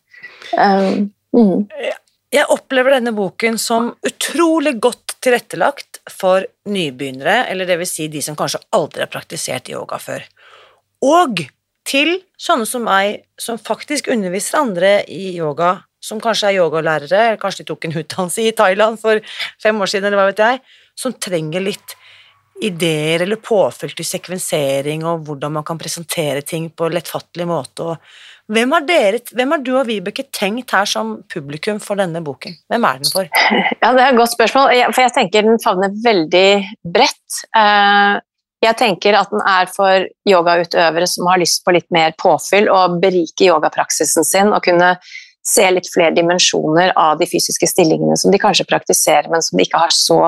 [0.58, 1.66] Um, mm.
[2.34, 8.22] Jeg opplever denne boken som utrolig godt tilrettelagt for nybegynnere, eller det vil si de
[8.22, 10.26] som kanskje aldri har praktisert yoga før.
[11.06, 11.44] Og
[11.86, 17.40] til sånne som meg, som faktisk underviser andre i yoga, som kanskje er yogalærere, eller
[17.42, 19.20] kanskje de tok en utdannelse i Thailand for
[19.62, 20.60] fem år siden, eller hva vet jeg,
[20.96, 21.96] som trenger litt
[22.64, 27.90] ideer eller påfyll til sekvensering og hvordan man kan presentere ting på lettfattelig måte.
[27.90, 32.22] Og hvem har, dere, hvem har du og Vibeke tenkt her som publikum for denne
[32.24, 32.54] boken?
[32.70, 33.28] Hvem er den for?
[33.82, 36.48] Ja, Det er et godt spørsmål, for jeg tenker den favner veldig
[36.96, 37.42] bredt.
[37.58, 38.22] Eh,
[38.64, 42.96] Jeg tenker at den er for yogautøvere som har lyst på litt mer påfyll og
[43.02, 44.94] berike yogapraksisen sin og kunne
[45.46, 49.66] se litt flere dimensjoner av de fysiske stillingene som de kanskje praktiserer, men som de
[49.66, 50.20] ikke har så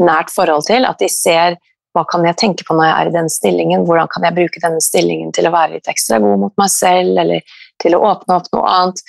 [0.00, 0.86] nært forhold til.
[0.88, 1.58] At de ser
[1.94, 4.62] hva kan jeg tenke på når jeg er i denne stillingen, hvordan kan jeg bruke
[4.62, 8.38] denne stillingen til å være litt ekstra god mot meg selv, eller til å åpne
[8.40, 9.02] opp noe annet.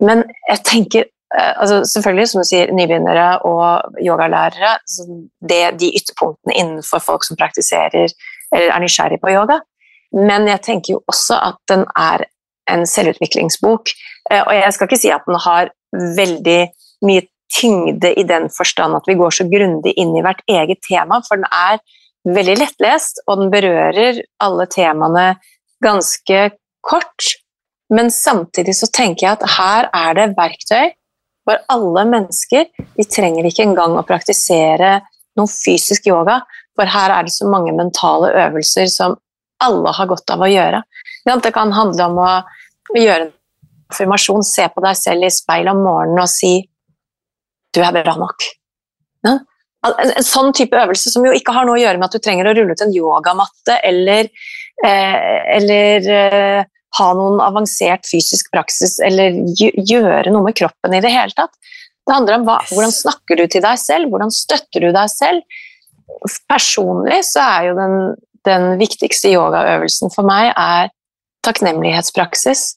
[0.00, 4.78] Men jeg tenker eh, altså Selvfølgelig, som du sier, nybegynnere og yogalærere.
[4.88, 5.18] det
[5.52, 8.08] Det, de ytterpunktene innenfor folk som praktiserer
[8.50, 9.60] eller er nysgjerrig på yoga.
[10.16, 12.24] Men jeg tenker jo også at den er
[12.70, 13.92] en selvutviklingsbok.
[14.30, 16.60] Eh, Og jeg skal ikke si at den har veldig
[17.06, 21.20] mye tyngde i den forstand at vi går så grundig inn i hvert eget tema,
[21.26, 21.80] for den er
[22.28, 25.26] veldig lettlest, og den berører alle temaene
[25.82, 26.50] ganske
[26.86, 27.34] kort.
[27.90, 30.92] Men samtidig så tenker jeg at her er det verktøy
[31.48, 32.68] for alle mennesker.
[32.96, 35.00] Vi trenger ikke engang å praktisere
[35.38, 36.40] noe fysisk yoga,
[36.76, 39.16] for her er det så mange mentale øvelser som
[39.64, 40.82] alle har godt av å gjøre.
[41.26, 42.30] Det kan handle om å
[42.96, 43.32] gjøre en
[43.90, 46.54] affirmasjon, se på deg selv i speilet om morgenen og si
[47.72, 48.48] 'du er bra nok'.
[49.80, 52.50] En sånn type øvelse som jo ikke har noe å gjøre med at du trenger
[52.50, 54.28] å rulle ut en yogamatte eller,
[54.84, 56.64] eh, eller eh,
[56.98, 61.54] ha noen avansert fysisk praksis eller gjøre noe med kroppen i det hele tatt.
[62.04, 65.60] Det handler om hva, hvordan snakker du til deg selv, hvordan støtter du deg selv.
[66.50, 67.96] Personlig så er jo den,
[68.48, 70.90] den viktigste yogaøvelsen for meg er
[71.46, 72.74] takknemlighetspraksis.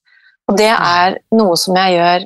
[0.52, 2.26] Og det er noe som jeg gjør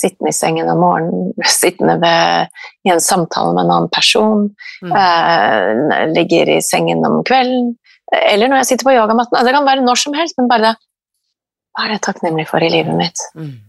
[0.00, 2.50] sittende i sengen om morgenen, sittende ved,
[2.86, 4.44] i en samtale med en annen person,
[4.82, 4.92] Mm.
[4.96, 7.76] eh, ligger i sengen om kvelden,
[8.14, 9.34] eller når jeg sitter på yogamatten.
[9.36, 10.76] Altså, Det kan være når som helst, men bare det
[11.74, 13.18] Hva er det jeg er takknemlig for i livet mitt?
[13.34, 13.60] Mm.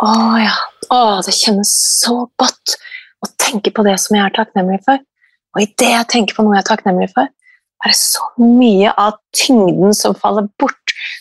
[0.00, 0.54] Å ja.
[0.90, 2.76] Å, det kjennes så godt
[3.24, 4.96] å tenke på det som jeg er takknemlig for.
[5.54, 7.28] Og idet jeg tenker på noe jeg er takknemlig for,
[7.86, 10.74] det så mye av tyngden som faller bort.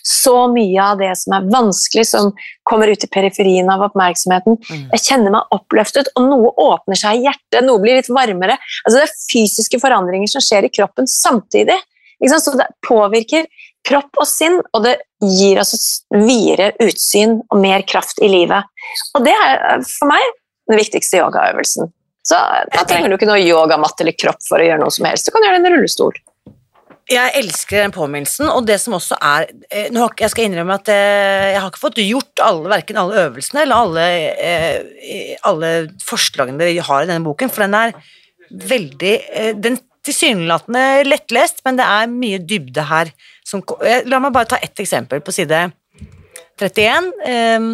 [0.03, 2.31] Så mye av det som er vanskelig, som
[2.65, 4.57] kommer ut i periferien av oppmerksomheten.
[4.57, 4.87] Mm.
[4.95, 8.57] Jeg kjenner meg oppløftet, og noe åpner seg i hjertet, noe blir litt varmere.
[8.83, 11.77] Altså Det er fysiske forandringer som skjer i kroppen samtidig.
[12.25, 13.45] Så det påvirker
[13.87, 18.65] kropp og sinn, og det gir oss et videre utsyn og mer kraft i livet.
[19.13, 20.25] Og det er for meg
[20.67, 21.93] den viktigste yogaøvelsen.
[22.27, 22.39] Så
[22.73, 25.29] da trenger du ikke noe yogamatte eller kropp for å gjøre noe som helst.
[25.29, 26.17] Du kan gjøre det i en rullestol.
[27.07, 30.75] Jeg elsker den påminnelsen, og det som også er eh, nå har, Jeg skal innrømme
[30.75, 34.07] at eh, jeg har ikke fått gjort alle, verken alle øvelsene eller alle,
[34.43, 35.69] eh, alle
[36.03, 37.95] forslagene dere har i denne boken, for den er
[38.47, 39.13] veldig
[39.59, 43.11] Den tilsynelatende lettlest, men det er mye dybde her.
[43.47, 43.63] Som,
[44.07, 45.65] la meg bare ta ett eksempel på side
[46.59, 47.71] 31, eh,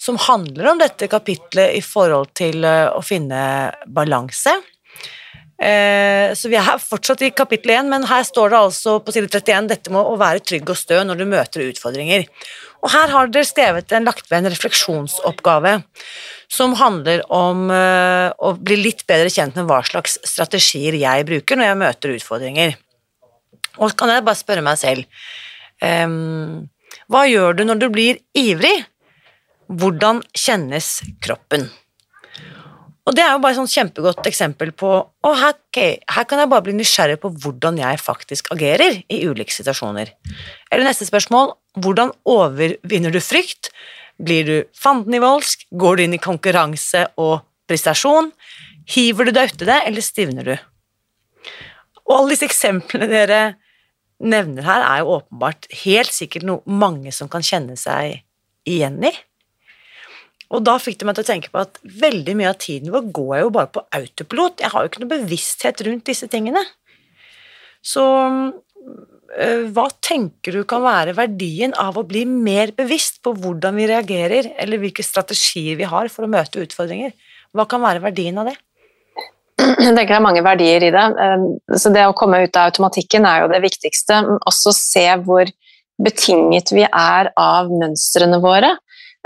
[0.00, 3.40] som handler om dette kapitlet i forhold til å finne
[3.86, 4.54] balanse.
[5.60, 9.28] Eh, så vi er fortsatt i kapittel 1, men her står det altså på side
[9.28, 12.24] 31 dette med å være trygg og stø når du møter utfordringer.
[12.80, 15.74] Og her har dere skrevet en, lagt ved en refleksjonsoppgave
[16.50, 21.60] som handler om uh, å bli litt bedre kjent med hva slags strategier jeg bruker
[21.60, 22.72] når jeg møter utfordringer.
[23.84, 25.04] Og kan jeg bare spørre meg selv
[25.84, 26.64] um,
[27.12, 28.80] Hva gjør du når du blir ivrig?
[29.70, 31.68] Hvordan kjennes kroppen?
[33.08, 36.42] Og det er jo bare et sånn kjempegodt eksempel på å her, okay, her, kan
[36.42, 40.12] jeg bare bli nysgjerrig på hvordan jeg faktisk agerer i ulike situasjoner.
[40.70, 43.70] Eller neste spørsmål hvordan overvinner du frykt?
[44.20, 45.64] Blir du fandenivoldsk?
[45.80, 48.32] Går du inn i konkurranse og prestasjon?
[48.90, 50.54] Hiver du deg uti det, eller stivner du?
[52.10, 53.40] Og alle disse eksemplene dere
[54.20, 58.20] nevner her, er jo åpenbart helt sikkert noe mange som kan kjenne seg
[58.68, 59.14] igjen i.
[60.50, 63.10] Og da fikk det meg til å tenke på at veldig mye av tiden vår
[63.14, 64.62] går jeg jo bare på autopilot.
[64.64, 66.62] Jeg har jo ikke noe bevissthet rundt disse tingene.
[67.86, 73.78] Så øh, hva tenker du kan være verdien av å bli mer bevisst på hvordan
[73.78, 77.14] vi reagerer, eller hvilke strategier vi har for å møte utfordringer?
[77.54, 78.58] Hva kan være verdien av det?
[79.60, 81.06] Jeg tenker det er mange verdier i det.
[81.20, 84.22] Ehm, så det å komme ut av automatikken er jo det viktigste.
[84.48, 85.50] Også se hvor
[86.00, 88.72] betinget vi er av mønstrene våre.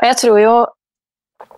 [0.00, 0.56] Og jeg tror jo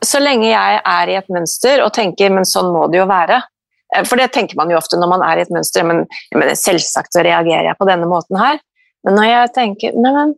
[0.04, 3.38] så lenge jeg er i et mønster og tenker men sånn må det jo være
[3.40, 5.86] eh, For det tenker man jo ofte når man er i et mønster.
[5.88, 6.04] Men,
[6.36, 8.60] men selvsagt så reagerer jeg på denne måten her.
[9.06, 10.28] Men når jeg tenker nei,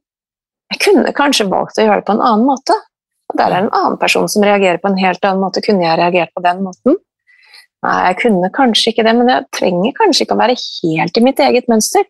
[0.74, 2.76] jeg kunne kanskje valgt å gjøre det på en annen måte.
[3.28, 5.62] Og der er det en annen person som reagerer på en helt annen måte.
[5.64, 6.98] Kunne jeg reagert på den måten?
[7.84, 11.24] Nei, jeg kunne kanskje ikke det, men jeg trenger kanskje ikke å være helt i
[11.24, 12.06] mitt eget mønster.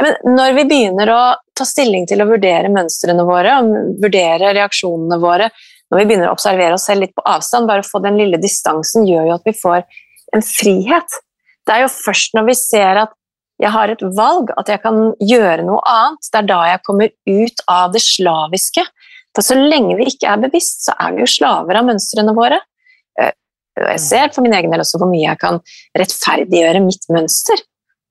[0.00, 1.20] Men når vi begynner å
[1.56, 3.56] ta stilling til å vurdere mønstrene våre,
[4.00, 5.50] vurdere reaksjonene våre,
[5.90, 8.38] når vi begynner å observere oss selv litt på avstand, bare å få den lille
[8.40, 9.82] distansen gjør jo at vi får
[10.36, 11.18] en frihet.
[11.66, 13.16] Det er jo først når vi ser at
[13.60, 17.10] jeg har et valg, at jeg kan gjøre noe annet, det er da jeg kommer
[17.28, 18.84] ut av det slaviske.
[19.36, 22.58] For så lenge vi ikke er bevisst, så er vi jo slaver av mønstrene våre.
[23.20, 23.34] Eh,
[23.84, 25.60] jeg ser for min egen del også hvor mye jeg kan
[25.98, 27.60] rettferdiggjøre mitt mønster.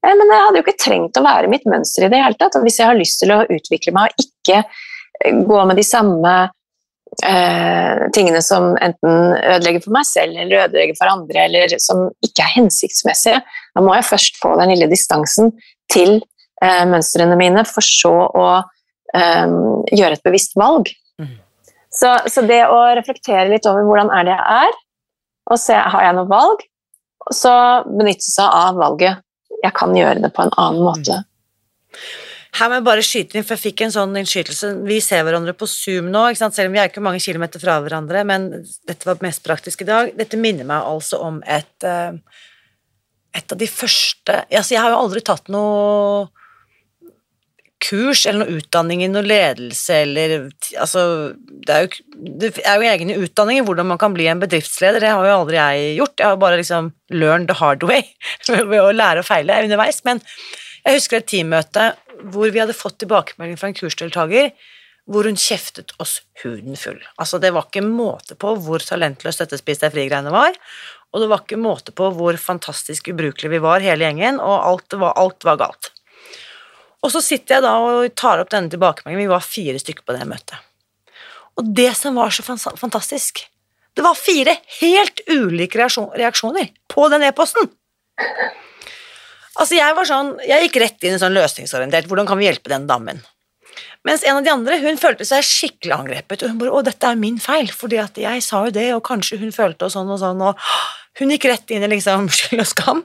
[0.06, 2.60] Eh, men jeg hadde jo ikke trengt å være mitt mønster i det hele tatt.
[2.60, 5.88] Og hvis jeg har lyst til å utvikle meg og ikke eh, gå med de
[5.88, 6.36] samme
[7.26, 12.46] eh, tingene som enten ødelegger for meg selv eller ødelegger for andre, eller som ikke
[12.46, 13.42] er hensiktsmessige.
[13.76, 15.54] Da må jeg først få den lille distansen
[15.92, 16.20] til
[16.64, 18.48] eh, mønstrene mine, for så å
[19.16, 19.56] eh,
[19.96, 20.92] gjøre et bevisst valg.
[21.22, 21.38] Mm.
[21.90, 24.80] Så, så, det å reflektere litt over hvordan er det jeg er,
[25.50, 26.66] og se har jeg noe valg,
[27.26, 27.54] og så
[27.90, 29.26] benytte seg av valget.
[29.60, 31.20] Jeg kan gjøre det på en annen måte.
[31.20, 32.29] Mm.
[32.58, 34.72] Her må jeg bare skyte inn, for jeg fikk en sånn innskytelse.
[34.88, 38.26] Vi ser hverandre på Zoom nå, selv om vi er ikke mange kilometer fra hverandre,
[38.28, 38.50] men
[38.90, 40.14] dette var mest praktisk i dag.
[40.18, 42.18] Dette minner meg altså om et eh,
[43.36, 46.28] et av de første altså Jeg har jo aldri tatt noe
[47.80, 50.34] kurs eller noe utdanning i noe ledelse eller
[50.82, 51.02] Altså,
[51.48, 52.08] det er jo,
[52.42, 55.00] det er jo egne utdanninger hvordan man kan bli en bedriftsleder.
[55.00, 56.18] Det har jo aldri jeg gjort.
[56.20, 58.04] Jeg har bare liksom learned the hard way
[58.50, 60.02] ved å lære og feile underveis.
[60.04, 60.20] Men
[60.86, 61.88] jeg husker et teammøte
[62.34, 64.52] hvor vi hadde fått tilbakemelding fra en kursdeltaker
[65.10, 67.00] hvor hun kjeftet oss huden full.
[67.18, 70.54] Altså, det var ikke måte på hvor talentløst dette Spis deg fri-greiene var,
[71.10, 74.98] og det var ikke måte på hvor fantastisk ubrukelige vi var, hele gjengen, og alt
[75.02, 75.92] var, alt var galt.
[77.02, 80.18] Og så sitter jeg da og tar opp denne tilbakemeldingen, vi var fire stykker på
[80.18, 80.60] det møtet.
[81.58, 83.42] Og det som var så fantastisk,
[83.98, 87.72] det var fire helt ulike reaksjoner på den e-posten.
[89.60, 92.72] Altså, jeg var sånn, jeg gikk rett inn i sånn løsningsorientert, hvordan kan vi hjelpe
[92.72, 93.20] den damen?
[94.08, 97.08] Mens en av de andre hun følte seg skikkelig angrepet, og hun bare 'Å, dette
[97.10, 100.10] er min feil, fordi at jeg sa jo det, og kanskje hun følte og sånn
[100.10, 100.56] og sånn', og
[101.20, 103.04] hun gikk rett inn i liksom skyld og skam.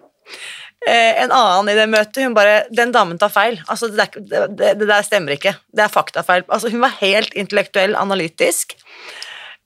[0.86, 3.58] Eh, en annen i det møtet, hun bare 'Den damen tar feil'.
[3.66, 5.56] Altså, det, der, det, det der stemmer ikke.
[5.74, 6.44] Det er faktafeil.
[6.48, 8.76] Altså, hun var helt intellektuell, analytisk.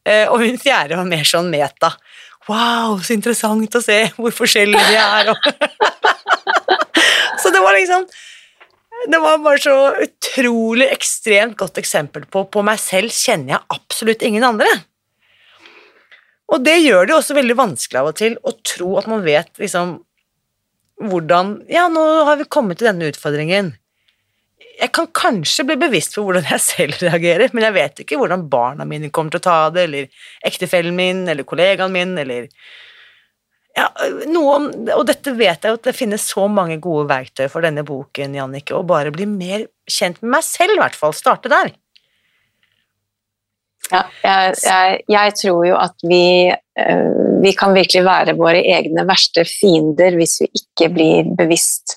[0.06, 1.92] Eh, og hun fjerde var mer sånn meta.
[2.48, 5.34] Wow, så interessant å se hvor forskjellige vi er.
[5.34, 5.52] så
[7.58, 8.08] det var liksom
[9.08, 14.24] Det var bare så utrolig ekstremt godt eksempel på på meg selv kjenner jeg absolutt
[14.26, 14.66] ingen andre.
[16.48, 19.52] Og det gjør det også veldig vanskelig av og til å tro at man vet
[19.60, 19.98] liksom
[20.98, 23.76] hvordan Ja, nå har vi kommet til denne utfordringen.
[24.78, 28.48] Jeg kan kanskje bli bevisst på hvordan jeg selv reagerer, men jeg vet ikke hvordan
[28.50, 32.48] barna mine kommer til å ta det, eller ektefellen min, eller kollegaen min, eller
[33.78, 33.88] ja,
[34.26, 37.64] noe om, Og dette vet jeg jo at det finnes så mange gode verktøy for
[37.64, 41.14] denne boken, Jannicke, å bare bli mer kjent med meg selv, i hvert fall.
[41.16, 41.70] Starte der.
[43.88, 49.06] Ja, jeg, jeg, jeg, tror jo at vi, uh, vi kan virkelig være våre egne
[49.08, 51.96] verste fiender hvis vi ikke blir bevisst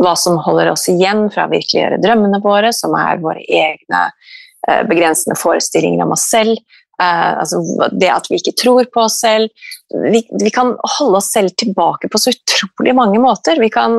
[0.00, 4.82] hva som holder oss igjen fra å virkeliggjøre drømmene våre, som er våre egne uh,
[4.88, 6.56] begrensende forestillinger om oss selv.
[6.96, 7.60] Uh, altså
[7.92, 9.52] det at vi ikke tror på oss selv.
[9.92, 13.60] Vi, vi, kan holde oss selv tilbake på så utrolig mange måter.
[13.60, 13.98] Vi kan,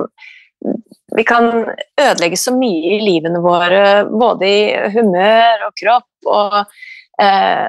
[1.16, 1.52] vi kan
[2.02, 4.64] ødelegge så mye i livene våre, både i
[4.96, 6.10] humør og kropp.
[6.28, 6.58] og
[7.22, 7.68] eh,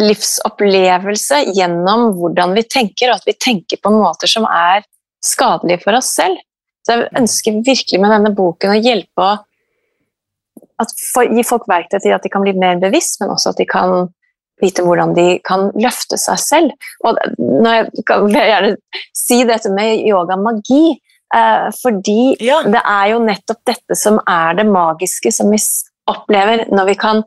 [0.00, 4.84] livsopplevelse gjennom hvordan vi tenker, og at vi tenker på måter som er
[5.24, 6.40] skadelige for oss selv.
[6.86, 9.38] Så jeg ønsker virkelig med denne boken å hjelpe å
[11.12, 13.68] for, gi folk verktøy til at de kan bli mer bevisst, men også at de
[13.68, 14.08] kan
[14.60, 16.88] vite hvordan de kan løfte seg selv.
[17.06, 17.76] Og nå
[18.08, 18.72] vil jeg gjerne
[19.16, 20.96] si dette med yoga-magi,
[21.36, 22.60] eh, fordi ja.
[22.68, 25.60] det er jo nettopp dette som er det magiske som vi
[26.10, 27.24] opplever når vi kan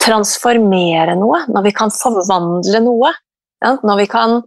[0.00, 3.12] transformere noe, når vi kan forvandle noe,
[3.60, 4.40] ja, når vi kan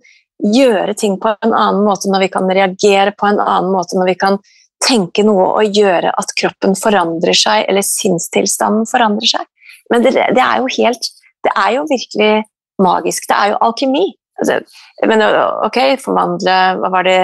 [0.43, 4.09] gjøre ting på en annen måte, når vi kan reagere på en annen måte, når
[4.09, 4.39] vi kan
[4.83, 9.47] tenke noe og gjøre at kroppen forandrer seg, eller sinnstilstanden forandrer seg.
[9.91, 11.09] Men det, det er jo helt
[11.43, 12.43] Det er jo virkelig
[12.81, 13.25] magisk.
[13.27, 14.05] Det er jo alkemi.
[14.39, 14.61] Altså,
[15.05, 15.21] men
[15.67, 17.17] ok, forvandle Hva var det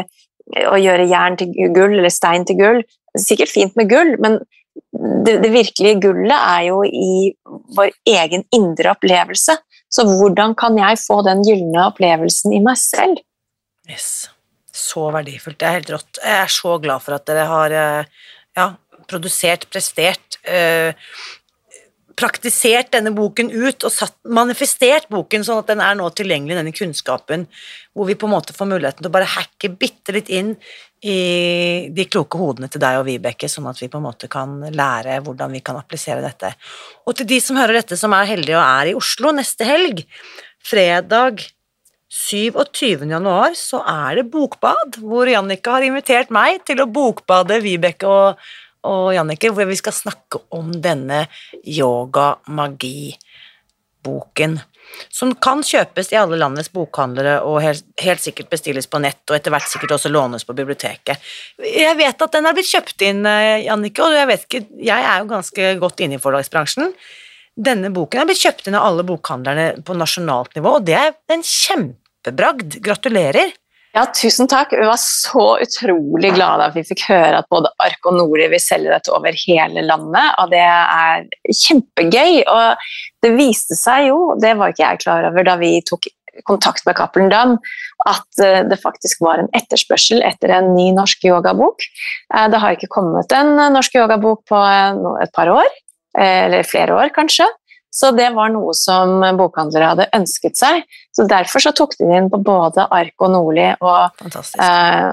[0.70, 2.82] Å gjøre jern til gull, eller stein til gull.
[3.18, 4.40] Sikkert fint med gull, men
[5.26, 7.32] det, det, virkelige gullet er jo i
[7.78, 9.56] vår egen indre opplevelse.
[9.90, 13.22] Så hvordan kan jeg få den gylne opplevelsen i meg selv?
[13.90, 14.30] Yes.
[14.76, 15.60] Så verdifullt.
[15.60, 16.22] Det er helt rått.
[16.22, 18.24] Jeg er så glad for at dere har eh,
[18.58, 18.70] ja,
[19.10, 20.92] produsert, prestert, øh,
[22.20, 26.76] praktisert denne boken ut og satt, manifestert boken sånn at den er nå tilgjengelig, denne
[26.76, 27.48] kunnskapen,
[27.96, 30.54] hvor vi på en måte får muligheten til å bare hacke bitte litt inn
[31.00, 31.20] i
[31.96, 35.22] de kloke hodene til deg og Vibeke, sånn at vi på en måte kan lære
[35.24, 36.52] hvordan vi kan applisere dette.
[37.08, 40.04] Og til de som hører dette, som er heldige og er i Oslo neste helg,
[40.60, 41.46] fredag
[42.10, 43.06] 27.
[43.10, 48.34] januar, så er det bokbad, hvor Jannicke har invitert meg til å bokbade Vibeke og,
[48.90, 51.30] og Jannicke, hvor vi skal snakke om denne
[51.62, 54.58] yoga-magi-boken
[55.10, 59.38] som kan kjøpes i alle landets bokhandlere og helt, helt, sikkert bestilles på nett, og
[59.38, 61.30] etter hvert sikkert også lånes på biblioteket.
[61.62, 65.10] Jeg vet at den har blitt kjøpt inn, eh, Jannicke, og jeg vet ikke, jeg
[65.12, 66.94] er jo ganske godt inne i forlagsbransjen.
[67.60, 71.10] Denne boken har blitt kjøpt inn av alle bokhandlerne på nasjonalt nivå, og det er
[71.34, 72.80] en kjempebragd.
[72.86, 73.52] Gratulerer!
[73.98, 74.72] Ja, tusen takk.
[74.78, 78.94] Vi var så utrolig glade at vi fikk høre at både Ark og vil selge
[78.94, 82.44] dette over hele landet, og det er kjempegøy.
[82.46, 82.86] Og
[83.26, 86.08] det viste seg jo, det var ikke jeg klar over da vi tok
[86.48, 87.58] kontakt med Cappelen Dam,
[88.08, 91.84] at eh, det faktisk var en etterspørsel etter en ny norsk yogabok.
[92.36, 94.62] Eh, det har ikke kommet en norsk yogabok på
[95.26, 95.89] et par år, eh,
[96.20, 97.48] eller flere år kanskje.
[97.90, 100.84] Så det var noe som bokhandlere hadde ønsket seg.
[101.16, 104.26] Så Derfor så tok de inn på både Ark og Nordli, og
[104.62, 105.08] eh,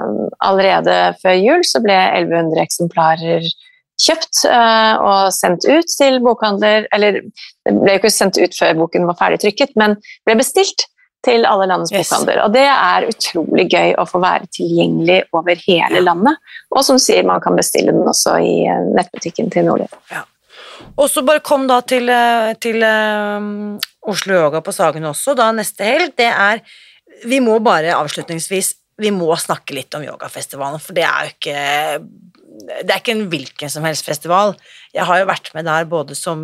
[0.44, 3.48] allerede før jul så ble 1100 eksemplarer
[3.96, 8.76] kjøpt eh, og sendt ut til bokhandler Eller det ble jo ikke sendt ut før
[8.82, 9.96] boken var ferdig trykket, men
[10.28, 10.84] ble bestilt
[11.26, 12.04] til alle landets yes.
[12.04, 12.44] bokhandler.
[12.44, 16.38] Og det er utrolig gøy å få være tilgjengelig over hele landet.
[16.76, 19.88] Og som sier, man kan bestille den også i eh, nettbutikken til Nordli.
[20.12, 20.26] Ja.
[20.97, 23.76] Og så bare kom da til, eh, til um,
[24.09, 26.16] Oslo Yoga på Sagen også, da neste helg.
[26.16, 26.62] Det er
[27.24, 31.61] Vi må bare avslutningsvis vi må snakke litt om yogafestivalen, for det er jo ikke
[32.57, 34.54] det er ikke en hvilken som helst festival.
[34.96, 36.40] Jeg har jo vært med der både som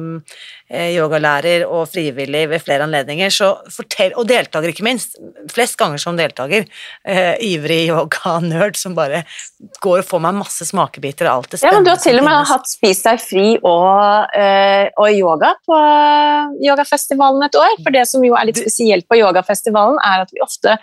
[0.68, 3.32] eh, yogalærer og frivillig ved flere anledninger,
[3.72, 5.16] fortell, og deltaker, ikke minst.
[5.52, 6.66] Flest ganger som deltaker.
[7.06, 9.22] Uh, ivrig yoganerd som bare
[9.84, 11.72] går og får meg masse smakebiter av alt det spennende.
[11.72, 15.54] Ja, men du har til og med hatt Spis deg fri og, uh, og yoga
[15.68, 15.78] på
[16.66, 17.78] yogafestivalen et år.
[17.80, 20.76] For det som jo er litt spesielt på yogafestivalen, er at vi ofte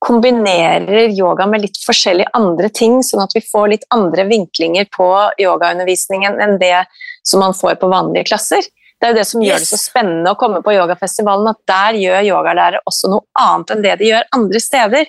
[0.00, 5.08] kombinerer yoga med litt forskjellige andre ting, sånn at vi får litt andre vinklinger på
[5.40, 6.86] yogaundervisningen enn det
[7.26, 8.64] som man får på vanlige klasser.
[9.00, 12.00] Det er jo det som gjør det så spennende å komme på yogafestivalen, at der
[12.00, 15.06] gjør yogalærere også noe annet enn det de gjør andre steder.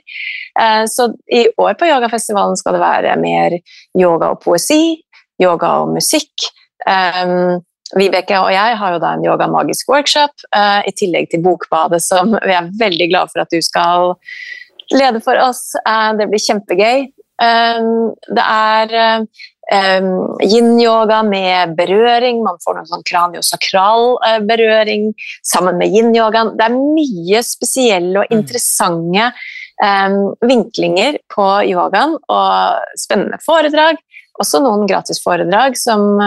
[0.63, 3.57] Eh, så i år på yogafestivalen skal det være mer
[3.99, 5.01] yoga og poesi,
[5.43, 6.47] yoga og musikk.
[6.87, 7.59] Um,
[7.99, 11.99] Vibeke og jeg har jo da en yoga magisk workshop, uh, i tillegg til Bokbadet,
[12.05, 14.15] som vi er veldig glad for at du skal
[14.91, 15.71] lede for oss.
[15.87, 17.05] Eh, det blir kjempegøy.
[17.41, 17.79] Eh,
[18.37, 20.09] det er eh,
[20.45, 22.43] yin-yoga med berøring.
[22.45, 24.15] Man får noen sånn kraniosakral
[24.47, 25.11] berøring
[25.47, 26.55] sammen med yin-yogaen.
[26.59, 28.37] Det er mye spesielle og mm.
[28.39, 29.31] interessante
[30.45, 33.97] vinklinger på yogaen og spennende foredrag.
[34.37, 36.19] Også noen gratisforedrag som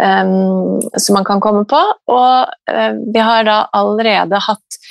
[0.00, 1.80] um, som man kan komme på.
[2.12, 4.81] Og uh, vi har da allerede hatt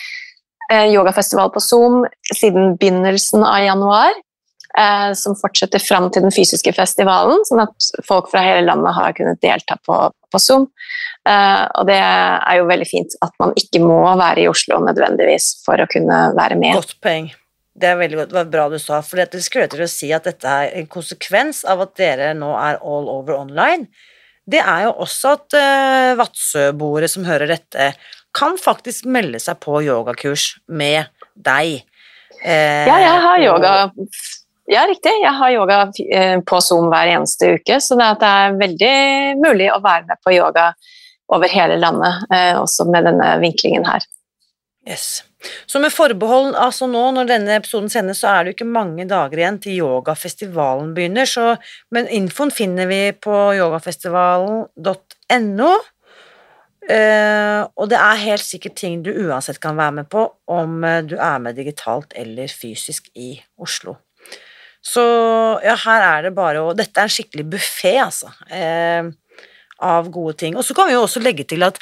[0.72, 2.04] yogafestival på Zoom
[2.36, 4.20] siden begynnelsen av januar.
[4.72, 9.12] Uh, som fortsetter fram til den fysiske festivalen, sånn at folk fra hele landet har
[9.18, 9.98] kunnet delta på,
[10.32, 10.70] på Zoom.
[11.28, 15.76] og det er jo veldig fint at man ikke må være i Oslo nødvendigvis for
[15.76, 16.80] å kunne være med.
[16.80, 17.28] Godt poeng.
[17.72, 19.92] Det er veldig godt, det var bra du sa, for det skulle jeg til å
[19.92, 23.88] si at dette er en konsekvens av at dere nå er all over online.
[24.52, 27.92] Det er jo også at uh, Vadsø-boere som hører dette,
[28.38, 31.82] kan faktisk melde seg på yogakurs med deg.
[32.42, 33.74] Eh, ja, jeg har yoga
[34.72, 35.12] Ja, riktig.
[35.20, 38.96] Jeg har yoga uh, på Zoom hver eneste uke, så det er veldig
[39.42, 40.72] mulig å være med på yoga
[41.32, 42.26] over hele landet,
[42.60, 44.04] også med denne vinklingen her.
[44.88, 45.24] Yes.
[45.66, 49.06] Så med forbehold altså nå, når denne episoden sendes, så er det jo ikke mange
[49.10, 51.46] dager igjen til yogafestivalen begynner, så,
[51.94, 55.72] men infoen finner vi på yogafestivalen.no.
[56.82, 61.04] Uh, og det er helt sikkert ting du uansett kan være med på, om uh,
[61.06, 64.00] du er med digitalt eller fysisk i Oslo.
[64.82, 65.04] Så
[65.62, 69.12] ja, her er det bare å Dette er en skikkelig buffé, altså, uh,
[69.82, 70.58] av gode ting.
[70.58, 71.78] Og så kan vi jo også legge til at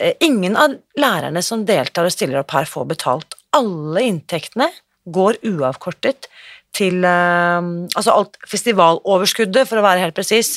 [0.00, 3.36] Eh, ingen av lærerne som deltar og stiller opp her, får betalt.
[3.56, 4.70] Alle inntektene
[5.12, 6.30] går uavkortet
[6.72, 7.60] til eh,
[7.98, 10.56] Altså alt festivaloverskuddet, for å være helt presis,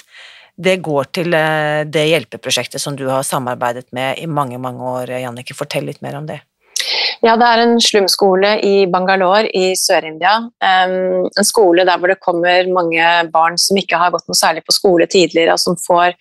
[0.58, 5.16] det går til eh, det hjelpeprosjektet som du har samarbeidet med i mange, mange år.
[5.20, 6.42] Jannike, fortell litt mer om det.
[7.24, 10.36] Ja, det er en slumskole i Bangalore i Sør-India.
[10.62, 14.76] en skole der hvor det kommer mange barn som ikke har gått noe særlig på
[14.76, 16.14] skole tidligere, og som får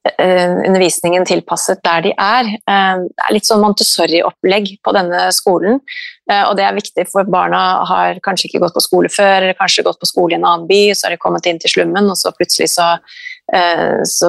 [0.00, 2.46] Eh, undervisningen tilpasset der de er.
[2.56, 5.76] Det er litt sånn Montessori-opplegg på denne skolen,
[6.30, 9.58] eh, og det er viktig, for barna har kanskje ikke gått på skole før, eller
[9.58, 12.08] kanskje gått på skole i en annen by, så har de kommet inn til slummen,
[12.08, 12.94] og så plutselig så,
[14.06, 14.28] så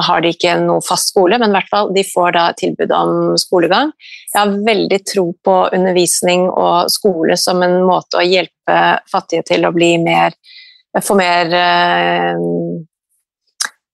[0.00, 3.12] har de ikke noe fast skole, men i hvert fall de får da tilbud om
[3.40, 3.90] skolegang.
[4.32, 8.78] Jeg har veldig tro på undervisning og skole som en måte å hjelpe
[9.12, 10.32] fattige til å bli mer
[11.04, 11.52] få mer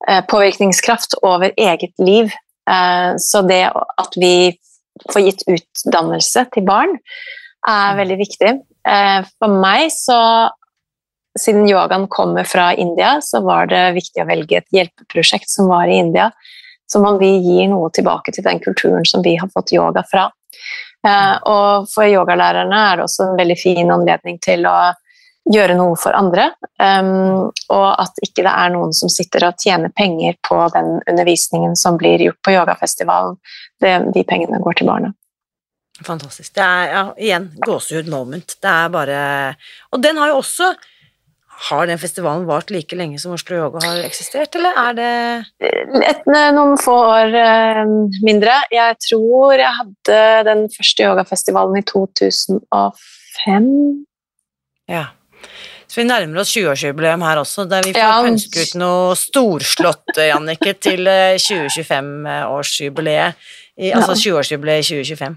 [0.09, 2.25] Eh, påvirkningskraft over eget liv.
[2.71, 4.55] Eh, så det at vi
[5.13, 6.95] får gitt utdannelse til barn,
[7.67, 8.53] er veldig viktig.
[8.87, 10.21] Eh, for meg så
[11.41, 15.89] Siden yogaen kommer fra India, så var det viktig å velge et hjelpeprosjekt som var
[15.89, 16.31] i India.
[16.87, 20.29] Så må vi gi noe tilbake til den kulturen som vi har fått yoga fra.
[21.47, 24.77] Og for yogalærerne er det også en veldig fin anledning til å
[25.53, 26.49] gjøre noe for andre.
[26.81, 31.77] Um, og at ikke det er noen som sitter og tjener penger på den undervisningen
[31.79, 33.39] som blir gjort på yogafestivalen.
[33.83, 35.13] De pengene går til barna.
[36.05, 36.53] Fantastisk.
[36.57, 38.59] Det er ja, igjen gåsehud moment.
[38.61, 39.21] Det er bare
[39.95, 40.75] Og den har jo også
[41.57, 45.45] har den festivalen vart like lenge som Oslo Yoga har eksistert, eller er det
[46.05, 47.87] Et, Noen få år uh,
[48.27, 48.53] mindre.
[48.73, 50.19] Jeg tror jeg hadde
[50.51, 53.67] den første yogafestivalen i 2005.
[54.93, 55.05] Ja.
[55.87, 58.27] Så vi nærmer oss 20-årsjubileum her også, der vi får ja.
[58.27, 63.33] ønske ut noe storslått, Jannicke, til 2025-årsjubileet.
[63.79, 65.37] Eh, altså 20-årsjubileet i 2025.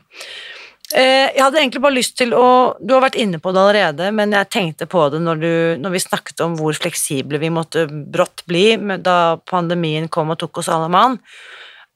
[0.89, 4.07] Eh, jeg hadde egentlig bare lyst til å Du har vært inne på det allerede,
[4.15, 5.51] men jeg tenkte på det når, du,
[5.83, 8.73] når vi snakket om hvor fleksible vi måtte brått bli
[9.05, 11.19] da pandemien kom og tok oss alle mann.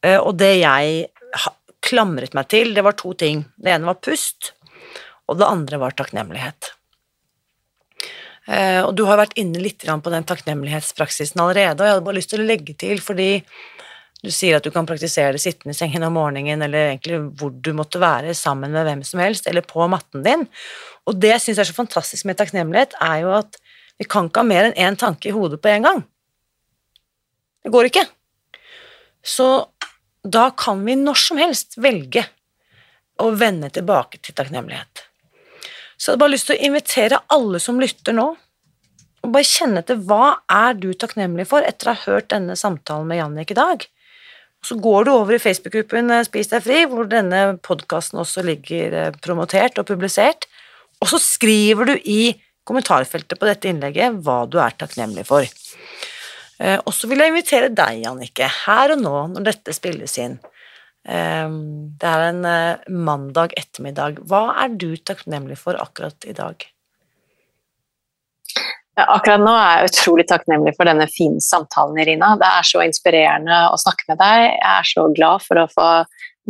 [0.06, 1.08] Eh, og det jeg
[1.84, 3.44] klamret meg til, det var to ting.
[3.58, 4.54] Det ene var pust,
[5.28, 6.74] og det andre var takknemlighet.
[8.46, 12.20] Eh, og du har vært inne litt på den takknemlighetspraksisen allerede, og jeg hadde bare
[12.20, 13.30] lyst til å legge til, fordi
[14.24, 17.52] du sier at du kan praktisere det sittende i sengen om morgenen, eller egentlig hvor
[17.52, 20.46] du måtte være, sammen med hvem som helst, eller på matten din.
[21.10, 23.60] Og det jeg syns er så fantastisk med takknemlighet, er jo at
[24.00, 26.04] vi kan ikke ha mer enn én tanke i hodet på en gang.
[27.64, 28.06] Det går ikke.
[29.24, 29.48] Så
[30.24, 32.24] da kan vi når som helst velge
[33.20, 35.04] å vende tilbake til takknemlighet.
[35.98, 38.30] Så jeg hadde bare lyst til å invitere alle som lytter nå,
[39.24, 43.08] og bare kjenne etter hva er du takknemlig for etter å ha hørt denne samtalen
[43.08, 43.86] med Jannik i dag.
[44.64, 48.46] Og så går du over i Facebook-gruppen eh, Spis deg fri, hvor denne podkasten også
[48.48, 50.48] ligger eh, promotert og publisert,
[51.04, 52.32] og så skriver du i
[52.64, 55.44] kommentarfeltet på dette innlegget hva du er takknemlig for.
[56.64, 60.40] Eh, og så vil jeg invitere deg, Jannicke, her og nå når dette spilles inn,
[61.04, 62.46] Ehm, det er en
[63.04, 64.22] mandag ettermiddag.
[64.24, 66.64] Hva er du takknemlig for akkurat i dag?
[68.94, 72.36] Akkurat nå er jeg utrolig takknemlig for denne fine samtalen, Irina.
[72.38, 74.44] Det er så inspirerende å snakke med deg.
[74.52, 75.88] Jeg er så glad for å få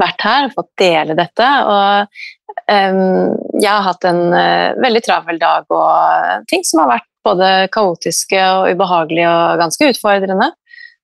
[0.01, 1.47] vært her og fått dele dette.
[1.71, 2.19] Og,
[2.67, 3.31] um,
[3.61, 8.43] jeg har hatt en uh, veldig travel dag og ting som har vært både kaotiske
[8.57, 10.51] og ubehagelige og ganske utfordrende.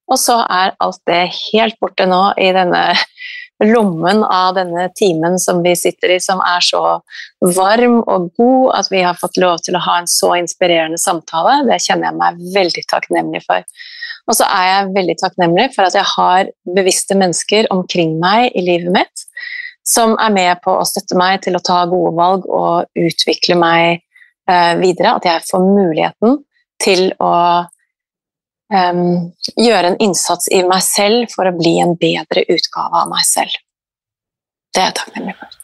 [0.10, 1.22] Og så er alt det
[1.54, 2.84] helt borte nå i denne
[3.64, 6.82] lommen av denne timen som vi sitter i, som er så
[7.58, 11.62] varm og god at vi har fått lov til å ha en så inspirerende samtale.
[11.68, 13.66] Det kjenner jeg meg veldig takknemlig for.
[14.30, 18.64] Og så er jeg veldig takknemlig for at jeg har bevisste mennesker omkring meg i
[18.64, 19.26] livet mitt
[19.90, 24.04] som er med på å støtte meg til å ta gode valg og utvikle meg
[24.50, 25.16] uh, videre.
[25.18, 26.38] At jeg får muligheten
[26.84, 27.34] til å
[28.74, 33.26] um, gjøre en innsats i meg selv for å bli en bedre utgave av meg
[33.28, 33.56] selv.
[34.74, 35.56] Det er jeg takknemlig for.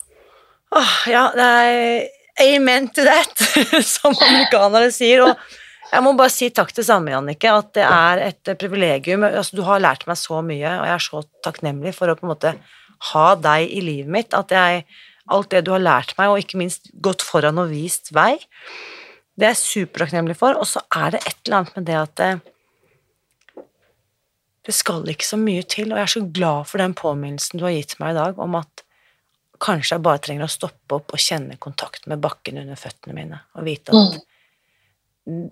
[0.75, 3.45] Oh, ja, det er amen to that,
[3.95, 5.23] som amerikanere sier.
[5.23, 9.23] og jeg må bare si takk til samme, Jannicke, at det er et privilegium.
[9.27, 12.25] Altså, du har lært meg så mye, og jeg er så takknemlig for å på
[12.25, 12.55] en måte
[13.11, 14.35] ha deg i livet mitt.
[14.35, 14.83] At jeg,
[15.31, 18.33] alt det du har lært meg, og ikke minst gått foran og vist vei,
[19.35, 20.57] det er jeg supertakknemlig for.
[20.59, 22.25] Og så er det et eller annet med det at
[24.65, 27.67] det, skal ikke så mye til, og jeg er så glad for den påminnelsen du
[27.67, 28.85] har gitt meg i dag om at
[29.63, 33.43] kanskje jeg bare trenger å stoppe opp og kjenne kontakt med bakken under føttene mine,
[33.55, 34.23] og vite at mm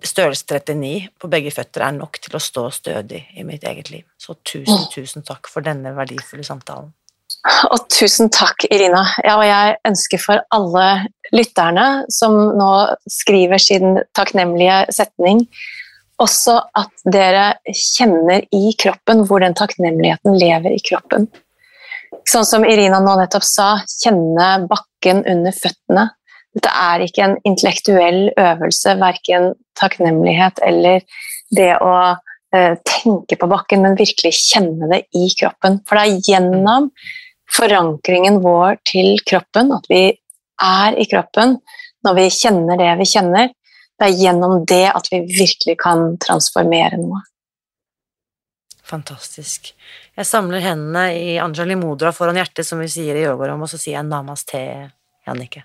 [0.04, 4.04] størrelse 39 på begge føtter er nok til å stå stødig i mitt eget liv.
[4.18, 6.92] Så tusen, tusen takk for denne verdifulle samtalen.
[7.72, 9.02] Og tusen takk, Irina.
[9.24, 10.86] Ja, og jeg ønsker for alle
[11.34, 12.70] lytterne som nå
[13.10, 15.42] skriver sin takknemlige setning,
[16.22, 21.26] også at dere kjenner i kroppen hvor den takknemligheten lever i kroppen.
[22.30, 23.68] Sånn som Irina nå nettopp sa,
[24.00, 26.08] kjenne bakken under føttene.
[26.54, 31.02] Dette er ikke en intellektuell øvelse, verken takknemlighet eller
[31.54, 31.94] det å
[32.54, 35.80] eh, tenke på bakken, men virkelig kjenne det i kroppen.
[35.82, 36.88] For det er gjennom
[37.54, 40.04] forankringen vår til kroppen, at vi
[40.62, 41.58] er i kroppen,
[42.06, 43.50] når vi kjenner det vi kjenner,
[43.98, 47.22] det er gjennom det at vi virkelig kan transformere noe.
[48.84, 49.70] Fantastisk.
[50.14, 53.80] Jeg samler hendene i Anjali Modra foran hjertet, som vi sier i yogarom, og så
[53.80, 54.60] sier jeg namaste,
[55.24, 55.64] Jannicke.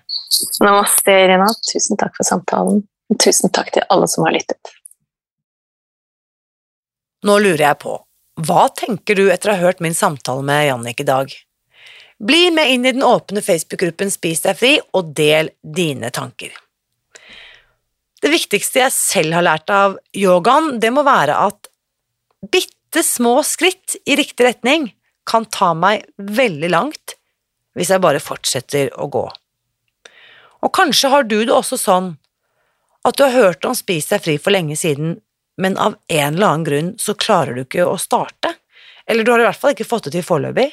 [0.64, 1.50] Namaste, Irina.
[1.68, 2.80] Tusen takk for samtalen.
[3.20, 4.72] Tusen takk til alle som har lyttet.
[7.26, 7.98] Nå lurer jeg på,
[8.40, 11.34] hva tenker du etter å ha hørt min samtale med Jannik i dag?
[12.20, 16.54] Bli med inn i den åpne Facebook-gruppen Spis deg fri, og del dine tanker.
[18.20, 21.70] Det viktigste jeg selv har lært av yogaen, det må være at
[22.52, 24.90] bitte små skritt i riktig retning
[25.28, 27.16] kan ta meg veldig langt
[27.78, 29.24] hvis jeg bare fortsetter å gå.
[30.60, 32.14] Og kanskje har du det også sånn
[33.06, 35.14] at du har hørt om Spis deg fri for lenge siden,
[35.60, 38.52] men av en eller annen grunn så klarer du ikke å starte,
[39.08, 40.68] eller du har i hvert fall ikke fått det til foreløpig.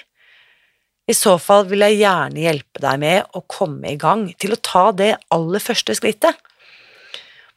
[1.07, 4.59] I så fall vil jeg gjerne hjelpe deg med å komme i gang, til å
[4.59, 6.35] ta det aller første skrittet.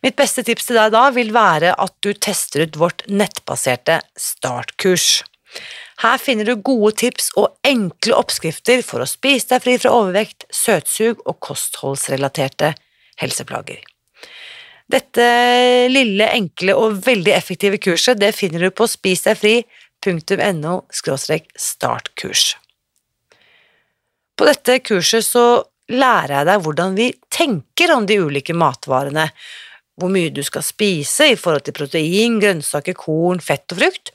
[0.00, 5.22] Mitt beste tips til deg da vil være at du tester ut vårt nettbaserte startkurs.
[6.00, 10.46] Her finner du gode tips og enkle oppskrifter for å spise deg fri fra overvekt,
[10.48, 12.72] søtsug og kostholdsrelaterte
[13.20, 13.82] helseplager.
[14.90, 15.26] Dette
[15.92, 22.44] lille, enkle og veldig effektive kurset det finner du på spisdegfri.no startkurs.
[24.34, 25.44] På dette kurset så
[25.92, 29.28] lærer jeg deg hvordan vi tenker om de ulike matvarene,
[30.00, 34.12] hvor mye du skal spise i forhold til protein, grønnsaker, korn, fett og frukt,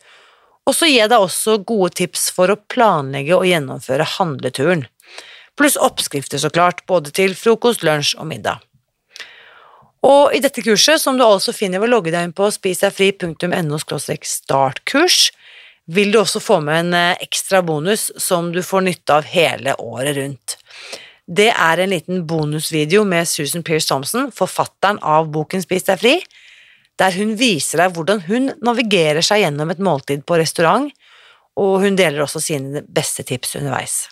[0.65, 4.87] og så gir jeg deg også gode tips for å planlegge og gjennomføre handleturen,
[5.55, 8.63] pluss oppskrifter, så klart, både til frokost, lunsj og middag.
[10.05, 13.79] Og i dette kurset, som du altså finner ved å logge deg inn på spisdegfri.no
[13.81, 15.31] startkurs,
[15.85, 19.75] vil du også få med en eh, ekstra bonus som du får nytte av hele
[19.81, 20.57] året rundt.
[21.25, 26.15] Det er en liten bonusvideo med Susan Pearce Thompson, forfatteren av boken Spis deg fri,
[27.01, 30.91] der hun viser deg hvordan hun navigerer seg gjennom et måltid på restaurant,
[31.57, 34.05] og hun deler også sine beste tips underveis.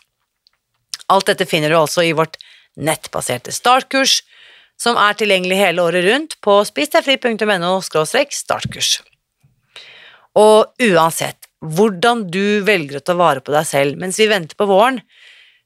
[1.11, 2.39] Alt dette finner du altså i vårt
[2.79, 4.21] nettbaserte startkurs,
[4.79, 8.95] som er tilgjengelig hele året rundt på spisdegfri.no startkurs.
[10.39, 14.67] Og uansett hvordan du velger å ta vare på deg selv mens vi venter på
[14.67, 14.99] våren,